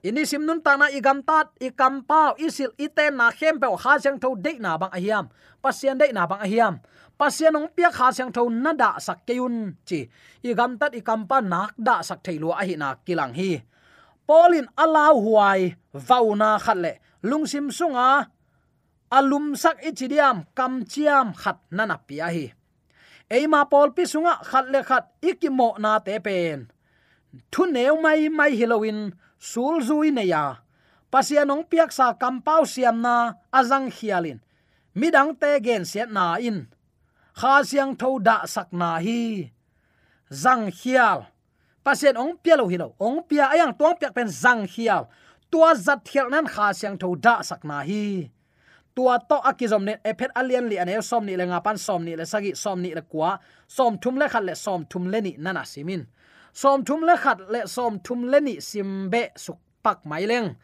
ini 0.00 0.24
sim 0.24 0.42
nun 0.48 0.64
ta 0.64 0.76
na 0.80 0.88
igam 0.88 1.20
tat 1.20 1.52
ikam 1.60 2.00
pau 2.08 2.32
isil 2.40 2.72
iten 2.80 3.20
na 3.20 3.28
khem 3.28 3.60
pe 3.60 3.68
kha 3.82 4.00
siang 4.00 4.18
tho 4.22 4.32
de 4.34 4.52
na 4.56 4.80
bang 4.80 4.92
ahiam 4.96 5.26
pasien 5.62 5.98
de 6.00 6.08
na 6.12 6.24
bang 6.24 6.40
ahiam 6.40 6.74
pasien 7.20 7.52
ong 7.52 7.68
pia 7.76 7.92
kha 7.92 8.08
siang 8.08 8.32
tho 8.32 8.48
nada 8.48 8.96
sak 8.96 9.28
keun 9.28 9.76
chi. 9.84 10.08
Igam 10.40 10.80
tat 10.80 10.96
ikam 10.96 11.28
pa 11.28 11.44
nak 11.44 11.76
da 11.76 12.00
sak 12.00 12.24
theilu 12.24 12.48
a 12.48 12.64
hi 12.64 12.74
na 12.80 12.96
kilang 13.04 13.36
hi. 13.36 13.60
Polin 14.24 14.66
alau 14.72 15.20
huai 15.20 15.76
vauna 15.92 16.56
khatle 16.56 16.92
lungsim 17.28 17.68
sunga, 17.68 18.32
alum 19.12 19.52
sak 19.52 19.84
ichidiam 19.84 20.48
kam 20.56 20.88
chiam 20.88 21.36
khat 21.36 21.60
nana 21.76 22.00
pia 22.00 22.32
hi. 22.32 22.46
Eima 23.28 23.68
pol 23.68 23.92
pi 23.92 24.08
sunga 24.08 24.40
khatle 24.40 24.80
khat 24.88 25.04
ikimo 25.20 25.76
na 25.76 26.00
te 26.00 26.16
pen. 26.24 26.72
Thu 27.52 27.62
neu 27.68 28.00
mai 28.00 28.32
mai 28.32 28.56
halloween 28.56 29.12
sul 29.40 29.80
zui 29.80 30.12
ne 30.12 30.28
ya. 30.28 30.60
Pasia 31.10 31.42
nong 31.48 31.66
piak 31.66 31.90
sa 31.90 32.14
kampau 32.14 32.62
siam 32.68 33.00
na 33.02 33.40
azang 33.50 33.90
hialin. 33.90 34.38
Midang 34.94 35.34
te 35.34 35.58
gen 35.64 35.82
siat 35.82 36.12
na 36.12 36.36
in. 36.38 36.68
Kha 37.34 37.64
siang 37.64 37.96
tho 37.96 38.20
da 38.20 38.44
sak 38.46 38.70
na 38.70 39.00
hi. 39.00 39.50
Zang 40.30 40.70
hial. 40.70 41.26
Pasien 41.80 42.14
ong 42.20 42.36
pialo 42.38 42.68
hilo 42.68 42.92
ong 43.00 43.24
pia 43.24 43.48
ayang 43.50 43.72
tuang 43.72 43.96
piak 43.96 44.12
pen 44.12 44.28
zang 44.28 44.68
hial. 44.68 45.08
Tua 45.50 45.74
zat 45.74 46.06
hial 46.12 46.28
nan 46.30 46.46
kha 46.46 46.70
siang 46.76 47.00
tho 47.00 47.16
da 47.16 47.40
sak 47.42 47.64
na 47.64 47.80
hi. 47.82 48.28
Tua 48.94 49.18
to 49.18 49.38
akizom 49.40 49.88
ne 49.88 49.96
ephet 50.04 50.30
alien 50.36 50.68
li 50.68 50.76
ane, 50.78 51.00
som 51.02 51.24
ni 51.24 51.34
le 51.38 51.46
nga 51.48 51.62
pan 51.64 51.78
som 51.78 52.04
ni 52.04 52.14
le 52.18 52.26
sagi, 52.26 52.52
som 52.54 52.82
ni 52.82 52.94
le 52.94 53.02
kwa, 53.02 53.38
som 53.66 53.96
thum 53.98 54.18
le 54.20 54.28
khat 54.28 54.44
le, 54.44 54.54
som 54.54 54.84
thum 54.84 55.08
le 55.10 55.20
ni 55.22 55.32
nana 55.38 55.64
simin. 55.64 56.04
Som 56.52 56.84
thum 56.84 57.00
le 57.08 57.16
khat 57.16 57.38
le 57.52 57.60
som 57.66 57.98
thum 58.04 58.24
le 58.30 58.38
ni 58.40 58.54
simbe 58.60 59.22
suk 59.36 59.58
pak 59.82 59.98
mai 60.06 60.26
leng 60.30 60.54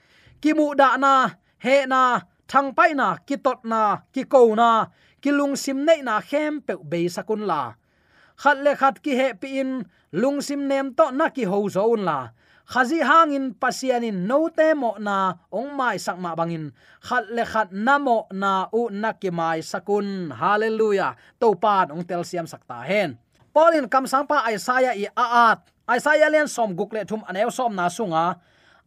ki 0.41 0.53
mu 0.59 0.75
da 0.75 0.97
na 0.97 1.31
he 1.59 1.87
na 1.87 2.21
thang 2.49 2.75
pai 2.77 2.95
na 2.95 3.17
ki 3.27 3.37
tot 3.37 3.61
na 3.65 3.83
ki 4.15 4.23
ko 4.25 4.55
na 4.55 4.87
ki 5.23 5.31
lung 5.39 5.57
sim 5.57 5.85
nei 5.85 6.01
na 6.03 6.21
khem 6.21 6.61
pe 6.67 6.75
be 6.91 7.01
sakun 7.09 7.43
la 7.51 7.75
khat 8.43 8.57
le 8.65 8.73
khat 8.81 9.03
ki 9.05 9.13
he 9.21 9.29
pi 9.41 9.49
in 9.61 9.71
lung 10.13 10.39
sim 10.47 10.69
nem 10.69 10.95
to 10.99 11.11
na 11.19 11.27
ki 11.29 11.45
ho 11.51 11.59
zon 11.69 12.03
la 12.09 12.19
khazi 12.67 12.99
hangin 12.99 13.55
pasianin 13.55 14.27
note 14.27 14.75
mo 14.75 14.99
na 14.99 15.39
ong 15.55 15.71
mai 15.79 15.97
sakma 16.03 16.35
bangin 16.39 16.75
khat 17.07 17.25
le 17.31 17.45
khat 17.47 17.71
namo 17.71 18.27
na 18.35 18.67
u 18.75 18.91
nakimai 18.91 19.63
sakun 19.63 20.35
hallelujah 20.35 21.15
to 21.41 21.55
pan 21.63 21.95
ong 21.95 22.03
tel 22.03 22.27
siam 22.27 22.47
sakta 22.47 22.83
hen 22.83 23.15
polin 23.55 23.87
kam 23.87 24.05
sangpa 24.11 24.43
isaiah 24.51 24.99
i 24.99 25.07
aat 25.15 25.63
isaiah 25.91 26.31
len 26.31 26.49
som 26.49 26.75
gukle 26.75 27.07
thum 27.07 27.23
anew 27.29 27.51
som 27.51 27.75
na 27.75 27.87
sunga. 27.89 28.37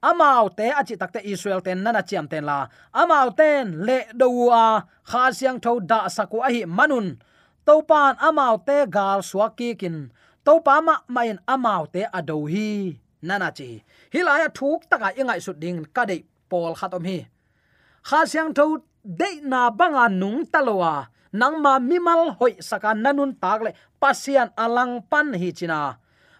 Amau 0.03 0.47
te 0.55 0.71
achi 0.71 0.95
takte 0.95 1.19
israel 1.23 1.61
ten 1.61 1.83
nana 1.83 2.01
chiam 2.03 2.27
ten 2.29 2.43
la. 2.45 2.67
Amau 2.93 3.35
ten 3.35 3.85
le 3.87 3.99
dowa 4.15 4.83
kha 5.09 5.31
siang 5.31 5.59
tho 5.59 5.79
da 5.79 6.07
saku 6.07 6.37
ahi 6.39 6.63
manun. 6.65 6.77
Manun 6.77 7.07
topan 7.69 8.15
amau 8.17 8.55
te 8.67 8.77
gal 8.95 9.19
suaki 9.29 9.77
kin. 9.79 10.11
Topa 10.45 10.75
ma 10.81 10.95
main 11.07 11.37
amau 11.47 11.83
te 11.93 12.01
ado 12.17 12.45
hi. 12.45 12.97
Nana 13.21 13.51
chi. 13.51 13.83
Hilaya 14.13 14.47
thuk 14.57 14.81
taka 14.89 15.09
ingai 15.19 15.39
su 15.45 15.51
ding 15.53 15.85
ka 15.95 16.03
dei 16.09 16.23
pol 16.49 16.73
khatom 16.79 17.03
hi. 17.09 17.17
Kha 18.07 18.19
siang 18.31 18.51
tho 18.57 18.65
de 19.19 19.29
na 19.51 19.69
banga 19.69 20.05
nung 20.21 20.41
talowa 20.51 20.93
nangma 21.39 21.73
mimal 21.89 22.21
hoi 22.37 22.53
saka 22.69 22.91
nanun 23.03 23.31
takle 23.41 23.71
pasian 24.01 24.49
alang 24.63 24.93
pan 25.11 25.27
hi 25.41 25.49
china. 25.51 25.81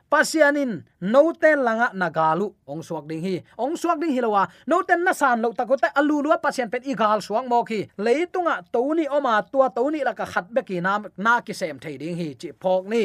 Pasianin 0.10 0.82
noten 1.02 1.62
langa 1.62 1.94
nagalu 1.94 2.50
ong 2.66 2.82
suak 2.82 3.06
ding 3.06 3.22
hi 3.22 3.36
ong 3.58 3.78
suak 3.78 4.02
ding 4.02 4.12
hilowa 4.12 4.50
noten 4.66 5.06
na 5.06 5.14
san 5.14 5.42
lo 5.42 5.54
takote 5.54 5.88
alulua 5.94 6.42
pasian 6.42 6.70
pet 6.70 6.84
igal 6.90 7.22
suak 7.22 7.46
mo 7.46 7.62
khi 7.64 7.86
leitunga 7.98 8.66
toni 8.74 9.06
oma 9.08 9.42
tua 9.46 9.70
toni 9.70 10.02
la 10.04 10.14
ka 10.18 10.26
khat 10.26 10.50
be 10.50 10.62
ki 10.66 10.82
nam 10.82 11.06
na 11.18 11.42
ki 11.46 11.54
sem 11.54 11.78
thei 11.80 11.96
ding 12.02 12.18
hi 12.18 12.34
chi 12.34 12.50
phok 12.62 12.84
ni 12.90 13.04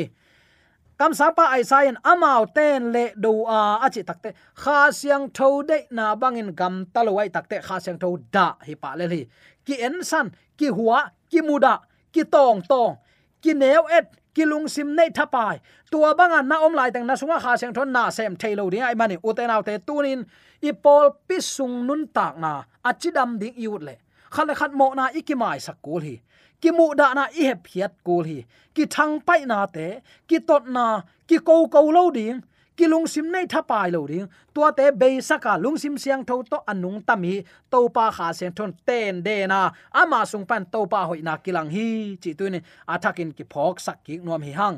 kam 0.99 1.13
sapa 1.15 1.45
ai 1.55 1.63
sain 1.63 1.97
amao 2.03 2.47
ten 2.57 2.93
le 2.95 3.05
do 3.25 3.45
a 3.45 3.61
achi 3.87 4.03
takte 4.09 4.31
kha 4.63 4.79
siang 4.99 5.29
tho 5.37 5.63
de 5.69 5.79
na 5.97 6.15
bangin 6.17 6.51
gam 6.59 6.75
talwai 6.95 7.29
takte 7.37 7.57
kha 7.67 7.77
siang 7.85 7.99
tho 8.03 8.17
da 8.35 8.47
hi 8.67 8.75
pa 8.83 8.91
le 8.99 9.07
hi 9.13 9.23
ki 9.67 9.75
en 9.87 9.97
san 10.11 10.27
ki 10.59 10.69
huwa 10.77 10.99
ki 11.31 11.41
muda 11.49 11.75
ki 12.15 12.23
tong 12.35 12.63
tong 12.71 12.97
ki 13.43 13.53
neu 13.55 13.83
et 13.99 14.07
kilung 14.35 14.67
sim 14.75 14.89
nei 14.99 15.11
thapai 15.11 15.57
tua 15.91 16.15
banga 16.19 16.43
na 16.43 16.57
om 16.67 16.75
lai 16.75 16.91
tang 16.91 17.07
na 17.07 17.15
sunga 17.21 17.39
kha 17.45 17.53
seng 17.61 17.75
thon 17.77 17.93
na 17.97 18.11
sem 18.11 18.37
thailo 18.37 18.71
ding 18.73 18.83
ai 18.89 18.95
mani 19.01 19.17
uten 19.29 19.51
autte 19.55 19.75
tunin 19.87 20.21
i 20.69 20.73
pol 20.85 21.07
pisung 21.29 21.87
nun 21.87 22.03
tak 22.17 22.35
na 22.39 22.53
achidam 22.89 23.39
ding 23.41 23.57
iut 23.65 23.83
le. 23.89 23.95
Khale 24.35 24.55
khat 24.61 24.73
mo 24.79 24.87
na 24.99 25.05
ikimai 25.19 25.59
sakul 25.67 26.03
hi. 26.03 26.17
Ki 26.61 26.71
mu 26.77 26.87
da 26.99 27.15
na 27.15 27.25
i 27.41 27.43
hep 27.49 27.63
hiat 27.73 27.93
kul 28.07 28.25
hi. 28.31 28.39
Ki 28.75 28.85
thang 28.95 29.21
pai 29.27 29.45
na 29.51 29.59
te. 29.67 29.87
Ki 30.29 30.39
tot 30.49 30.65
na 30.77 30.87
ki 31.29 31.39
ko 31.47 31.55
ko 31.75 31.81
lo 31.97 32.11
ding 32.11 32.43
ki 32.77 32.87
lung 32.93 33.07
sim 33.07 33.27
nei 33.35 33.47
tha 33.53 33.61
pai 33.71 33.91
lo 33.95 34.01
ding 34.11 34.27
tua 34.55 34.69
te 34.79 34.91
be 35.01 35.09
saka 35.21 35.53
lung 35.65 35.79
sim 35.83 35.95
siang 36.03 36.23
tho 36.29 36.43
to 36.51 36.59
anung 36.73 36.99
tami 37.09 37.35
to 37.71 37.81
pa 37.97 38.11
kha 38.17 38.33
sen 38.39 38.53
thon 38.53 38.73
ten 38.87 39.23
de 39.27 39.37
na 39.47 39.61
ama 40.01 40.21
sung 40.27 40.47
pan 40.51 40.65
to 40.73 40.81
pa 40.93 41.01
hoi 41.09 41.21
na 41.27 41.37
kilang 41.45 41.71
hi 41.75 41.87
chi 42.23 42.31
tu 42.39 42.51
ni 42.55 42.61
athakin 42.95 43.31
ki 43.37 43.45
phok 43.53 43.77
sak 43.87 43.99
ki 44.07 44.15
nom 44.27 44.43
hi 44.43 44.53
hang 44.61 44.77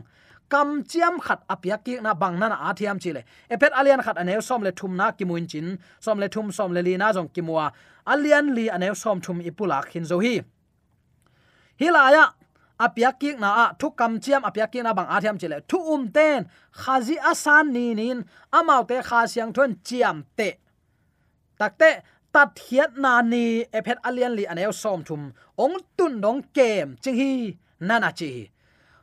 kam 0.48 0.68
chiam 0.90 1.14
khat 1.26 1.40
apya 1.54 1.76
ki 1.85 1.94
na 2.04 2.14
bang 2.14 2.38
na 2.40 2.46
na 2.52 2.56
athiam 2.70 2.98
chile 3.02 3.22
epet 3.50 3.72
alian 3.80 4.00
khat 4.06 4.16
anew 4.22 4.40
som 4.48 4.62
le 4.66 4.72
thum 4.78 4.92
na 5.00 5.11
ki 5.18 5.24
muin 5.28 5.46
chin 5.52 5.78
som 6.00 6.18
le 6.22 6.28
thum 6.28 6.52
som 6.52 6.70
le 6.76 6.80
li 6.87 6.96
na 6.96 7.12
jong 7.16 7.30
kimua 7.35 7.66
alian 8.12 8.54
li 8.56 8.66
anew 8.76 8.94
som 8.94 9.20
thum 9.20 9.38
ipula 9.48 9.78
khin 9.90 10.04
zo 10.11 10.18
hi 10.24 10.35
hilaya 11.80 12.24
apia 12.84 13.10
ki 13.20 13.30
na 13.42 13.48
a 13.62 13.66
thu 13.80 13.90
kam 13.98 14.12
chiam 14.24 14.42
apia 14.48 14.66
ki 14.72 14.80
na 14.82 14.92
bang 14.98 15.08
athiam 15.14 15.36
chile. 15.40 15.58
Thu 15.68 15.78
um 15.94 16.02
ten, 16.16 16.48
khazi 16.80 17.16
asan 17.30 17.72
ni 17.72 17.94
nin 17.94 18.18
amau 18.52 18.82
te 18.90 18.96
kha 19.08 19.26
siang 19.32 19.52
thon 19.56 19.70
chiam 19.86 20.16
te. 20.38 20.48
Takte 21.60 21.90
tat 22.32 22.50
hiat 22.64 22.90
na 23.02 23.12
ni 23.32 23.44
ephet 23.78 23.98
alian 24.08 24.32
li 24.38 24.44
aneu 24.52 24.72
som 24.82 25.00
thum. 25.08 25.22
Ong 25.64 25.76
tun 25.96 26.20
dong 26.20 26.40
kem, 26.56 26.96
ching 27.02 27.16
hi 27.20 27.32
nana 27.88 28.10
chi 28.18 28.32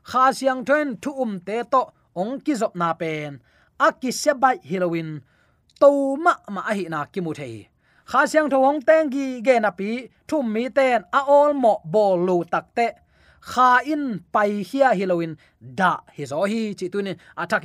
kha 0.09 0.23
siang 0.38 0.62
thon 0.67 0.88
thu 1.01 1.12
um 1.23 1.33
te 1.47 1.57
to, 1.73 1.81
ong 2.15 2.39
ki 2.45 2.53
zop 2.62 2.75
na 2.75 2.93
pen. 2.93 3.39
A 3.79 3.91
ki 4.01 4.12
se 4.12 4.31
bai 4.33 4.57
halloween 4.69 5.21
to 5.79 5.89
ma 6.23 6.33
ma 6.55 6.62
a 6.69 6.73
hi 6.77 6.86
na 6.93 7.05
ki 7.13 7.21
mu 7.21 7.33
thei. 7.39 7.55
Kha 8.12 8.21
siang 8.31 8.49
thong 8.49 8.81
teng 8.88 9.09
gi 9.13 9.41
ge 9.45 9.55
na 9.59 9.71
pi, 9.79 9.89
thum 10.27 10.45
mi 10.53 10.63
ten, 10.69 10.99
a 11.19 11.21
ol 11.39 11.53
mo 11.53 11.73
bol 11.93 12.17
lu 12.27 12.38
takte 12.53 12.88
kha 13.51 13.69
in 13.86 14.03
pai 14.34 14.63
hia 14.69 14.89
halloween. 14.99 15.38
Da, 15.60 15.91
hi 16.15 16.23
zo 16.32 16.43
hi, 16.51 16.73
chi 16.79 16.88
tunin 16.93 17.17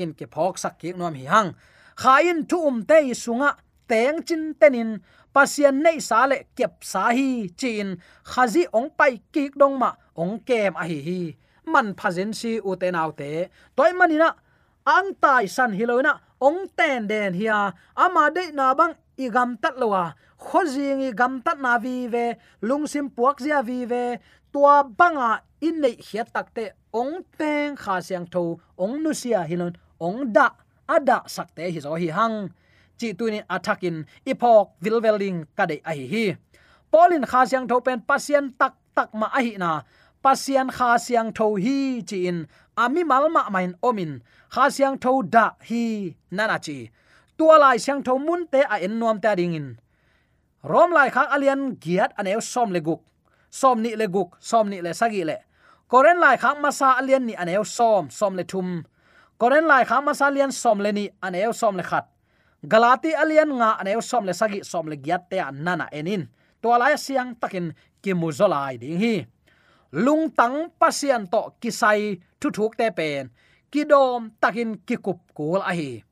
in 0.05 0.13
ke 0.19 0.27
phok 0.35 0.59
sak 0.59 0.79
ki 0.81 0.93
nom 0.93 1.15
hi 1.15 1.25
hang. 1.25 1.55
Kha 1.97 2.15
in 2.31 2.47
thu 2.47 2.67
um 2.67 2.83
te 2.85 3.15
sunga, 3.15 3.51
teng 3.89 4.23
chin 4.27 4.55
tenin 4.61 5.01
pasian 5.35 5.83
nei 5.83 5.99
sa 5.99 6.27
le 6.27 6.37
kep 6.57 6.75
sa 6.83 7.11
hi 7.17 7.49
chin 7.61 7.97
khazi 8.25 8.67
ong 8.73 8.91
pai 8.99 9.21
ki 9.33 9.51
dong 9.61 9.79
ma, 9.79 9.91
ong 10.17 10.41
kem 10.49 10.75
a 10.77 10.85
hi 10.91 10.99
hi. 11.09 11.21
Man 11.73 11.95
phazen 11.95 12.31
si 12.35 12.53
u 12.69 12.77
te 12.81 12.91
nau 12.91 13.11
te. 13.13 13.49
Toy 13.77 13.93
manina 13.99 14.31
ang 14.87 15.11
tai 15.23 15.47
san 15.47 15.73
hiloina 15.79 16.13
ong 16.41 16.61
ten 16.77 17.07
den 17.11 17.35
hia. 17.35 17.73
Ama 18.05 18.31
de 18.37 18.53
na 18.53 18.75
bang 18.75 18.95
igam 19.19 19.51
tat 19.63 19.77
lowa 19.81 20.15
khojing 20.39 21.03
i 21.03 21.11
gam 21.13 21.43
tat 21.43 21.59
na 21.59 21.79
vi 21.79 22.07
ve 22.07 22.39
lungsim 22.63 23.11
puak 23.11 23.41
zia 23.45 23.63
vi 23.63 23.85
ve 23.85 24.19
tua 24.59 24.83
banga 24.83 25.39
in 25.61 25.81
nei 25.83 25.95
hia 26.07 26.25
takte 26.35 26.65
ong 27.01 27.23
teng 27.39 27.77
kha 27.83 28.03
siang 28.03 28.27
tho, 28.27 28.59
ong 28.83 28.95
nu 29.03 29.15
sia 29.15 29.41
hilon 29.51 29.73
ong 30.07 30.33
da 30.35 30.51
ada 30.95 31.19
sakte 31.35 31.63
hi 31.71 31.79
zo 31.85 31.95
hi 31.95 32.09
hang. 32.19 32.37
Chi 32.99 33.09
tu 33.19 33.31
ni 33.31 33.41
athakin 33.55 33.97
ipok 34.31 34.67
vilveling 34.83 35.47
kade 35.59 35.77
a 35.91 35.93
hi 35.99 36.07
hi. 36.13 36.25
Polin 36.91 37.25
kha 37.31 37.41
siang 37.51 37.67
tho 37.71 37.77
pen 37.87 38.01
pasien 38.09 38.45
tak 38.59 38.75
tak 38.97 39.15
ma 39.21 39.27
a 39.39 39.41
hi 39.47 39.55
na. 39.63 39.71
Pasien 40.25 40.69
kha 40.77 40.99
siang 41.07 41.31
tho 41.37 41.47
hi 41.65 42.03
chi 42.09 42.19
in 42.31 42.39
ami 42.85 43.03
mal 43.11 43.25
ma 43.31 43.43
main 43.55 43.73
omin. 43.89 44.13
Kha 44.55 44.65
siang 44.77 44.97
tho 45.03 45.13
da 45.35 45.45
hi 45.69 45.85
nana 46.37 46.59
chi. 46.67 46.79
Tua 47.39 47.57
lai 47.63 47.79
siang 47.85 48.03
tho 48.07 48.19
mun 48.27 48.43
te 48.53 48.61
a 48.75 48.77
en 48.87 48.95
nuam 49.01 49.17
ta 49.23 49.31
ding 49.39 49.55
in. 49.59 49.69
Rom 50.71 50.91
lai 50.97 51.09
kha 51.15 51.23
alian 51.35 51.63
giat 51.83 52.11
anew 52.19 52.41
som 52.53 52.71
le 52.75 52.81
guk 52.87 53.03
som 53.51 53.83
ni 53.83 53.97
le 53.97 54.07
guk, 54.07 54.37
som 54.41 54.69
ni 54.69 54.81
le 54.81 54.95
sagi 54.95 55.25
le. 55.25 55.37
Koren 55.89 56.21
lai 56.21 56.37
khang 56.37 56.61
ma 56.61 56.71
sa 56.71 57.01
alian 57.01 57.25
ni 57.25 57.35
aneu 57.35 57.65
som 57.65 58.11
som 58.11 58.37
le 58.37 58.45
thum. 58.45 58.85
Koren 59.39 59.67
lai 59.67 59.85
khang 59.85 60.05
ma 60.05 60.13
sa 60.13 60.27
alian 60.29 60.53
som 60.53 60.81
le 60.81 60.93
ni 60.93 61.09
aneu 61.23 61.53
som 61.53 61.77
le 61.77 61.83
khat. 61.83 62.07
Galati 62.67 63.15
alian 63.15 63.49
nga 63.59 63.79
aneu 63.81 64.01
som 64.03 64.25
le 64.27 64.35
sagi, 64.35 64.61
som 64.65 64.89
le 64.89 64.97
giat 64.97 65.31
te 65.31 65.39
nana 65.53 65.89
enin. 65.93 66.29
To 66.63 66.69
lai 66.77 66.99
siang 66.99 67.35
takin 67.41 67.73
kimuzolai 68.03 68.79
ding 68.81 68.99
hi. 68.99 69.27
Lung 69.93 70.29
tang 70.31 70.69
pasian 70.81 71.31
to 71.33 71.55
kisai 71.61 72.21
thu 72.41 72.51
thuk 72.51 72.77
te 72.77 72.91
pen. 72.91 73.31
Kidom 73.73 74.33
takin 74.41 74.77
kikup 74.87 75.21
kul 75.37 75.63
a 75.63 75.73
hi. 75.73 76.05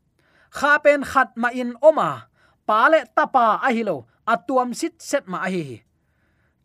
Kha 0.56 0.78
pen 0.84 1.04
khat 1.04 1.36
ma 1.36 1.48
in 1.52 1.76
oma. 1.82 2.32
Pa 2.66 2.88
le 2.88 3.04
tapa 3.16 3.60
a 3.66 3.68
hi 3.74 3.82
lo. 3.82 4.06
Atuam 4.26 4.72
sit 4.74 5.02
set 5.02 5.28
ma 5.28 5.38
a 5.46 5.48
hi 5.50 5.82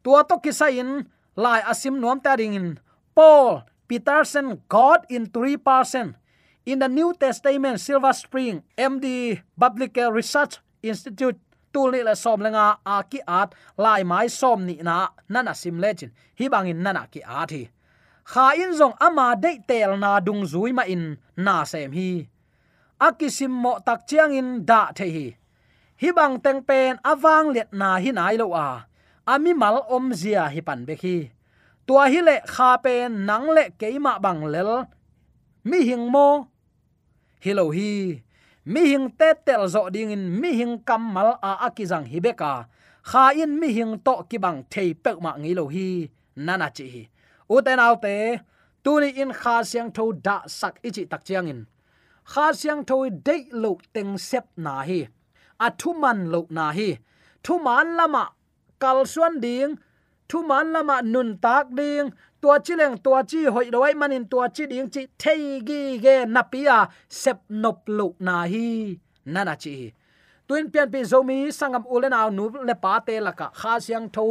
tua 0.04 0.24
to 0.24 0.38
kisain 0.40 1.06
lai 1.36 1.62
asim 1.62 2.00
nuam 2.00 2.20
ta 2.22 2.36
ding 2.36 2.54
in 2.54 2.80
paul 3.16 3.64
peterson, 3.88 4.62
god 4.70 5.06
in 5.10 5.26
three 5.26 5.58
person 5.58 6.16
in 6.66 6.80
the 6.80 6.88
new 6.88 7.14
testament, 7.18 7.80
silver 7.80 8.14
spring 8.14 8.64
md 8.78 9.42
biblical 9.58 10.12
research 10.12 10.58
institute, 10.84 11.40
tu 11.74 11.90
ni 11.92 12.04
la 12.04 12.14
som 12.14 12.40
lenga 12.40 12.78
a 12.86 13.04
ki 13.04 13.22
at 13.28 13.56
lai 13.78 14.04
mai 14.04 14.28
som 14.28 14.66
ni 14.66 14.76
na 14.82 15.10
nana 15.30 15.54
sim 15.56 15.80
legend. 15.80 16.12
Hi 16.38 16.48
bangin 16.50 16.84
nana 16.84 17.08
ki 17.12 17.22
at 17.26 17.52
hi. 17.52 17.70
Kha 18.24 18.54
in 18.58 18.74
zong 18.78 18.96
ama 19.02 19.36
de 19.36 19.60
tel 19.68 19.98
na 19.98 20.20
dung 20.20 20.44
zui 20.44 20.74
ma 20.74 20.84
in, 20.84 21.18
na 21.38 21.64
sem 21.64 21.92
hi. 21.92 22.28
Akisim 23.00 23.50
mo 23.50 23.80
tak 23.86 24.08
chiang 24.08 24.34
in 24.34 24.66
da 24.66 24.92
the 24.94 25.06
hi. 25.10 25.38
Hi 26.02 26.12
bang 26.12 26.40
teng 26.40 26.62
pen 26.68 27.00
awang 27.04 27.54
let 27.54 27.74
na 27.74 27.98
hi 27.98 28.12
nai 28.12 28.36
lo 28.36 28.54
a 28.54 28.86
ami 29.26 29.54
mal 29.54 29.86
om 29.90 30.14
zia 30.14 30.50
hi 30.50 30.62
pan 30.62 30.86
be 30.86 30.96
khi. 30.96 31.30
Tua 31.88 32.10
hi 32.10 32.22
le 32.22 32.36
kha 32.48 32.78
pe 32.78 33.08
nang 33.10 33.50
le 33.50 33.64
keima 33.80 34.20
bang 34.20 34.46
lel. 34.46 34.86
Mi 35.64 35.80
hing 35.90 36.12
mo. 36.12 36.48
Hi 37.44 37.52
hi. 37.54 38.22
Mi 38.66 38.82
hing 38.92 39.10
te 39.20 39.34
tel 39.46 39.68
zo 39.68 39.90
ding 39.90 40.12
in. 40.12 40.42
Mi 40.42 40.54
hing 40.54 40.84
kamal 40.88 41.38
a 41.42 41.52
akizang 41.68 42.06
hibeka 42.12 42.66
kha 43.04 43.32
in 43.34 43.60
mi 43.60 43.68
hing 43.74 44.00
to 44.06 44.14
ki 44.30 44.38
bang 44.38 44.64
thei 44.70 44.94
pek 44.94 45.18
ma 45.22 45.32
ngi 45.38 45.54
lo 45.56 45.68
hi. 45.68 46.10
Nana 46.36 46.70
chi 46.70 46.86
hi. 46.94 47.04
U 47.50 47.62
te 47.62 47.76
nau 47.76 47.96
te, 47.96 48.40
tu 48.84 49.00
ni 49.00 49.10
in 49.22 49.32
kha 49.34 49.64
siang 49.64 49.92
tho 49.92 50.12
da 50.12 50.36
sak 50.48 50.76
ichi 50.84 51.06
tak 51.06 51.24
chiang 51.26 51.48
in. 51.48 51.66
Kha 52.32 52.54
siang 52.54 52.86
tho 52.86 53.10
de 53.10 53.36
lo 53.52 53.78
teng 53.94 54.18
sep 54.18 54.46
na 54.58 54.82
hi. 54.82 55.08
A 55.60 55.68
thu 55.80 55.94
man 55.94 56.32
lo 56.32 56.46
na 56.50 56.72
hi. 56.72 56.98
Thu 57.44 57.60
man 57.60 57.88
lama 57.98 58.24
kal 58.82 59.00
suan 59.14 59.34
ding, 59.44 59.72
thu 60.30 60.38
man 60.50 60.68
lama 60.74 60.98
nun 61.14 61.30
tak 61.44 61.66
ding, 61.80 62.08
tua 62.42 62.56
chi 62.66 62.74
leng 62.82 62.96
tua 63.04 63.20
chi 63.30 63.42
hoi 63.54 63.68
doi 63.76 63.94
manin 64.00 64.26
tua 64.32 64.46
chi 64.56 64.64
ding 64.72 64.88
chi 64.94 65.02
thei 65.22 65.44
gi 65.68 65.82
ge 66.04 66.16
napia 66.36 66.78
sep 67.22 67.40
nop 67.62 67.80
lu 67.98 68.08
na 68.26 68.36
hi. 68.52 68.68
Nana 69.34 69.56
chi. 69.64 69.76
Tuin 70.48 70.66
pian 70.72 70.88
pi 70.94 71.00
zomi 71.12 71.38
sangam 71.58 71.84
ulen 71.94 72.18
aw 72.20 72.30
nu 72.38 72.46
le 72.68 72.76
pa 72.84 72.94
te 73.08 73.16
laka 73.28 73.48
kha 73.60 73.74
siang 73.86 74.08
tho 74.16 74.26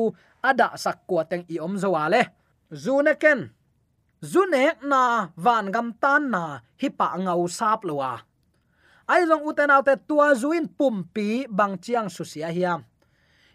ada 0.48 0.68
sak 0.82 0.98
kwa 1.08 1.22
teng 1.30 1.44
i 1.54 1.56
om 1.66 1.74
zo 1.82 1.90
ale 2.04 2.22
zune 2.82 3.14
ken. 3.22 3.40
Zune 4.32 4.64
na, 4.90 5.02
van 5.44 5.66
gam 5.74 5.88
tan 6.02 6.22
na, 6.34 6.44
hi 6.80 6.88
pa 6.98 7.08
ngau 7.24 7.42
sap 7.58 7.80
lowa 7.88 8.12
ai 9.10 9.26
long 9.26 9.42
uten 9.42 9.74
autte 9.74 9.94
tua 10.08 10.34
zuin 10.38 10.70
pumpi 10.78 11.50
bang 11.50 11.74
chiang 11.82 12.08
su 12.14 12.22
sia 12.24 12.48
hiam 12.56 12.80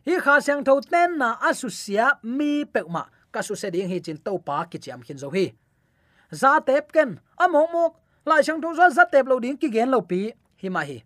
hi 0.05 0.15
kha 0.21 0.37
siang 0.45 0.61
tho 0.61 0.77
ten 0.85 1.17
na 1.17 1.33
Asusia 1.41 2.21
mi 2.21 2.61
pekma 2.65 3.09
ka 3.33 3.41
su 3.41 3.55
se 3.57 3.73
ding 3.73 3.89
hi 3.89 3.97
chin 4.05 4.17
to 4.25 4.37
pa 4.37 4.63
ki 4.69 4.77
cham 4.77 5.01
khin 5.01 5.17
zo 5.17 5.29
hi. 5.33 5.45
Za 6.31 6.59
tep 6.67 6.93
ken 6.95 7.17
amo 7.41 7.61
mo 7.73 7.83
lai 8.25 8.41
chang 8.45 8.61
tho 8.61 8.69
za 8.77 9.05
tep 9.13 9.25
lo 9.25 9.39
ding 9.41 9.57
ki 9.57 9.69
gen 9.73 9.89
lo 9.89 10.01
pi. 10.01 10.29
Hi 10.61 10.69
ma 10.69 10.81
hi. 10.85 11.01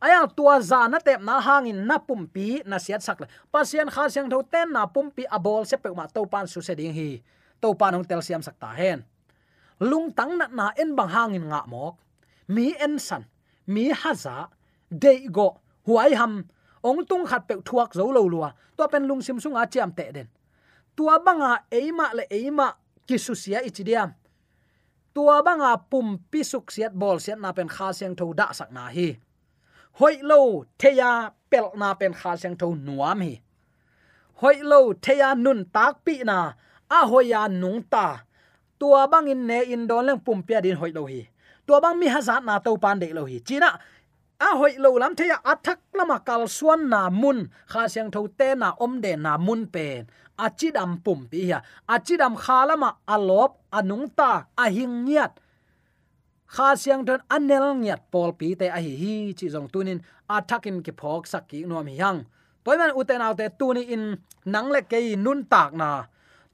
Aya 0.00 0.26
tua 0.36 0.60
za 0.62 0.86
na 0.86 0.98
tep 1.02 1.20
na 1.28 1.40
hangin 1.40 1.86
na 1.88 1.98
pum 1.98 2.26
pi 2.34 2.62
na 2.70 2.78
siat 2.78 3.02
sak 3.02 3.20
la 3.20 3.26
pasien 3.52 3.90
kha 3.90 4.06
siang 4.08 4.30
tho 4.30 4.38
ten 4.52 4.70
na 4.72 4.86
pum 4.86 5.10
pi 5.10 5.26
abol 5.36 5.66
se 5.66 5.76
pe 5.76 5.90
to 6.14 6.22
pan 6.26 6.46
su 6.46 6.60
se 6.62 6.74
ding 6.74 6.94
hi. 6.94 7.22
To 7.60 7.74
pan 7.74 7.94
ong 7.98 8.06
tel 8.06 8.22
siam 8.22 8.42
sak 8.42 8.56
ta 8.62 8.70
hen. 8.78 9.02
Lung 9.80 10.12
tang 10.14 10.38
na 10.38 10.46
na 10.58 10.70
en 10.78 10.94
bang 10.94 11.08
hangin 11.08 11.44
nga 11.50 11.66
mok. 11.66 11.98
Mi 12.48 12.74
en 12.78 12.98
san. 12.98 13.26
Mi 13.66 13.90
haza 13.90 14.48
de 14.90 15.26
go. 15.28 15.58
Huai 15.86 16.14
ham. 16.14 16.46
Ong 16.82 17.04
tung 17.08 17.24
khat 17.26 17.48
pe 17.48 17.54
thuak 17.64 17.90
zo 17.98 18.10
lo 18.10 18.22
lua 18.28 18.50
to 18.76 18.88
pen 18.88 19.06
lung 19.08 19.22
sim 19.22 19.38
sunga 19.40 19.64
chiam 19.72 19.90
te 19.96 20.12
den 20.12 20.28
tua 20.96 21.18
banga 21.18 21.64
eima 21.70 22.06
le 22.16 22.24
eima 22.30 22.66
kisusia 23.06 23.62
ichidiam 23.68 24.10
tua 25.14 25.42
banga 25.46 25.76
pum 25.90 26.18
pisuk 26.30 26.68
siat 26.74 26.92
bol 26.92 27.16
siat 27.16 27.38
na 27.40 27.52
pen 27.56 27.68
kha 27.68 27.88
siang 27.92 28.14
tho 28.18 28.26
da 28.32 28.52
sak 28.58 28.70
na 28.76 28.88
hi 28.96 29.08
hoi 29.98 30.16
lo 30.30 30.40
theya 30.80 31.32
pel 31.50 31.68
na 31.80 31.88
pen 32.00 32.12
kha 32.12 32.32
siang 32.40 32.56
tho 32.60 32.68
nuam 32.86 33.20
hi 33.26 33.34
hoi 34.40 34.56
lo 34.70 34.80
theya 35.04 35.28
nun 35.44 35.60
tak 35.74 36.04
pi 36.04 36.14
na 36.28 36.38
a 36.98 37.00
hoya 37.10 37.48
nung 37.48 37.80
ta 37.92 38.06
tua 38.80 39.08
bang 39.12 39.28
in 39.32 39.46
ne 39.48 39.58
in 39.72 39.86
don 39.88 40.04
leng 40.08 40.20
pum 40.24 40.42
pia 40.46 40.60
din 40.64 40.76
hoi 40.80 40.92
lo 40.96 41.04
hi 41.12 41.22
tua 41.66 41.80
bang 41.80 41.96
mi 42.00 42.06
hazat 42.14 42.44
na 42.44 42.58
to 42.64 42.76
pan 42.82 42.98
de 43.02 43.08
lo 43.16 43.24
hi 43.30 43.38
china 43.48 43.70
À, 44.38 44.46
a 44.46 44.56
hoi 44.56 44.76
lo 44.78 44.98
lam 44.98 45.14
theya 45.16 45.36
athak 45.44 45.78
à, 45.78 45.96
lama 45.98 46.18
kal 46.18 46.48
suan 46.48 46.88
na 46.88 47.10
mun, 47.10 47.48
kha 47.68 47.88
siang 47.88 48.10
tho 48.10 48.26
te 48.38 48.54
na 48.54 48.68
om 48.78 49.00
de 49.00 49.16
na 49.16 49.36
mun 49.38 49.66
pen 49.66 50.06
achidam 50.36 50.92
à, 50.96 51.00
pum 51.04 51.26
pi 51.30 51.48
ya 51.50 51.60
achidam 51.88 52.36
khalama 52.36 52.90
alop 53.06 53.52
anung 53.72 54.08
ta 54.18 54.44
ahing 54.56 55.04
nyat 55.04 55.32
kha 56.54 56.76
siang 56.76 57.06
thon 57.06 57.20
anel 57.34 57.66
nyat 57.84 58.00
pol 58.12 58.30
pi 58.38 58.54
te 58.60 58.66
a 58.76 58.78
hi 58.86 58.92
hi 59.02 59.14
chi 59.38 59.46
jong 59.54 59.68
tunin 59.72 59.98
athakin 60.28 60.82
ki 60.84 60.92
phok 61.00 61.22
sakki 61.32 61.58
nom 61.66 61.86
hiang 61.86 62.18
toiman 62.64 62.92
uten 63.00 63.24
autte 63.26 63.46
tuni 63.58 63.82
in 63.94 64.04
nang 64.52 64.68
le 64.74 64.80
ke 64.90 64.98
nun 65.24 65.40
tak 65.52 65.70
na 65.80 65.90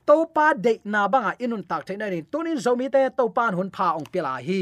topa 0.07 0.47
de 0.65 0.73
na 0.85 1.09
banga 1.09 1.33
inun 1.45 1.63
tak 1.71 1.87
the 1.87 1.95
ni. 1.97 2.23
Tunin 2.23 2.59
zomi 2.65 2.87
te 2.95 3.01
topan 3.19 3.55
hun 3.55 3.71
pha 3.77 3.87
ong 3.99 4.07
pila 4.13 4.35
hi 4.47 4.61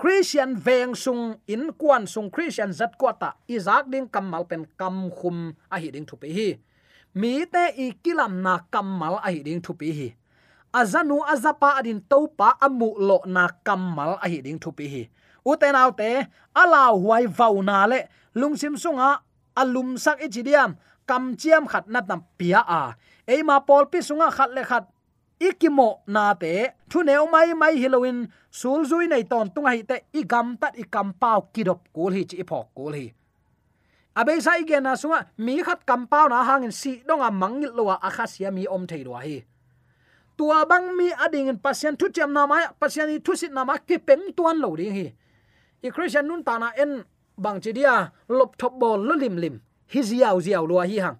christian 0.00 0.56
veng 0.56 0.96
sung 0.96 1.36
in 1.44 1.76
kwan 1.76 2.08
sung 2.08 2.32
christian 2.32 2.72
zat 2.72 2.96
kwata 2.96 3.36
izak 3.44 3.84
ding 3.92 4.08
kamal 4.08 4.48
pen 4.48 4.64
kam 4.80 5.12
khum 5.12 5.52
a 5.68 5.76
hi 5.76 5.92
ding 5.92 6.08
thupi 6.08 6.32
hi. 6.32 6.48
Mi 7.12 7.44
te 7.44 7.76
i 7.76 7.92
kilam 8.00 8.40
na 8.40 8.64
kamal 8.72 9.20
a 9.20 9.28
hi 9.28 9.44
ding 9.44 9.60
thupi 9.60 9.92
hi. 9.92 10.08
Azanu 10.72 11.20
azapa 11.20 11.76
adin 11.76 12.00
topa 12.00 12.56
amu 12.64 12.96
lo 12.96 13.20
na 13.28 13.52
kamal 13.60 14.16
a 14.24 14.24
hi 14.24 14.40
ding 14.40 14.56
thupi 14.56 14.88
hi. 14.88 15.02
Uten 15.44 15.76
autte 15.76 16.32
ala 16.56 16.96
huai 16.96 17.28
vauna 17.28 17.84
le 17.84 18.08
lungsim 18.32 18.80
sunga 18.80 19.20
alum 19.52 20.00
sak 20.00 20.24
ichidiam 20.24 20.80
kam 21.04 21.36
chiam 21.36 21.68
khat 21.68 21.84
na 21.92 22.00
tam 22.00 22.24
pia 22.40 22.64
a. 22.64 22.96
Eima 23.28 23.60
pol 23.68 23.84
pi 23.92 24.00
sunga 24.00 24.32
khat 24.32 24.48
le 24.56 24.64
khat 24.64 24.88
ikimo 25.40 26.02
na 26.06 26.34
te. 26.34 26.74
Thu 26.90 27.02
neu 27.02 27.26
mai 27.32 27.54
mai 27.54 27.80
halloween 27.82 28.28
sul 28.50 28.84
zui 28.84 29.08
nei 29.08 29.24
ton 29.24 29.50
tung 29.54 29.66
hai 29.66 29.82
te 29.82 29.96
i 30.12 30.22
gam 30.22 30.56
tat 30.60 30.76
i 30.76 30.84
kam 30.84 31.12
pau 31.12 31.48
kidop 31.54 31.88
kul 31.94 32.12
hi 32.12 32.24
chi 32.30 32.44
phok 32.50 32.68
kul 32.76 32.94
hi. 32.94 33.06
Abe 34.20 34.40
sai 34.40 34.64
ge 34.68 34.80
na 34.80 34.96
sunga, 34.96 35.20
mi 35.38 35.62
khat 35.62 35.86
kam 35.86 36.06
pau 36.06 36.28
na 36.28 36.42
hangin 36.44 36.72
si 36.72 37.02
donga 37.08 37.30
mangil 37.30 37.72
kha 38.16 38.26
sia 38.26 38.50
mi 38.50 38.66
om 38.66 38.86
thei 38.86 39.04
do 39.04 39.14
hi. 39.14 39.44
Tua 40.36 40.66
bang 40.66 40.96
mi 40.96 41.12
ading 41.12 41.48
in 41.48 41.58
pasien 41.58 41.96
thu 41.96 42.08
chem 42.08 42.32
na 42.32 42.46
mai, 42.46 42.64
pasien 42.80 43.08
i 43.08 43.18
thu 43.18 43.36
sit 43.36 43.52
na 43.52 43.64
ma 43.64 43.76
ki 43.78 43.98
peng 43.98 44.32
tuan 44.36 44.60
lo 44.60 44.76
ding 44.76 44.92
hi. 44.92 45.06
I 45.82 45.90
christian 45.90 46.26
nun 46.28 46.44
ta 46.44 46.58
na 46.58 46.72
en 46.76 47.04
bang 47.36 47.60
chi 47.60 47.72
dia, 47.72 48.12
lop 48.28 48.56
thop 48.56 48.72
bol 48.80 49.00
lo 49.00 49.14
lim 49.14 49.36
lim. 49.36 49.60
Hi 49.92 50.00
ziaw 50.00 50.40
ziaw 50.40 50.66
lo 50.66 50.80
hi 50.80 50.98
hang 50.98 51.18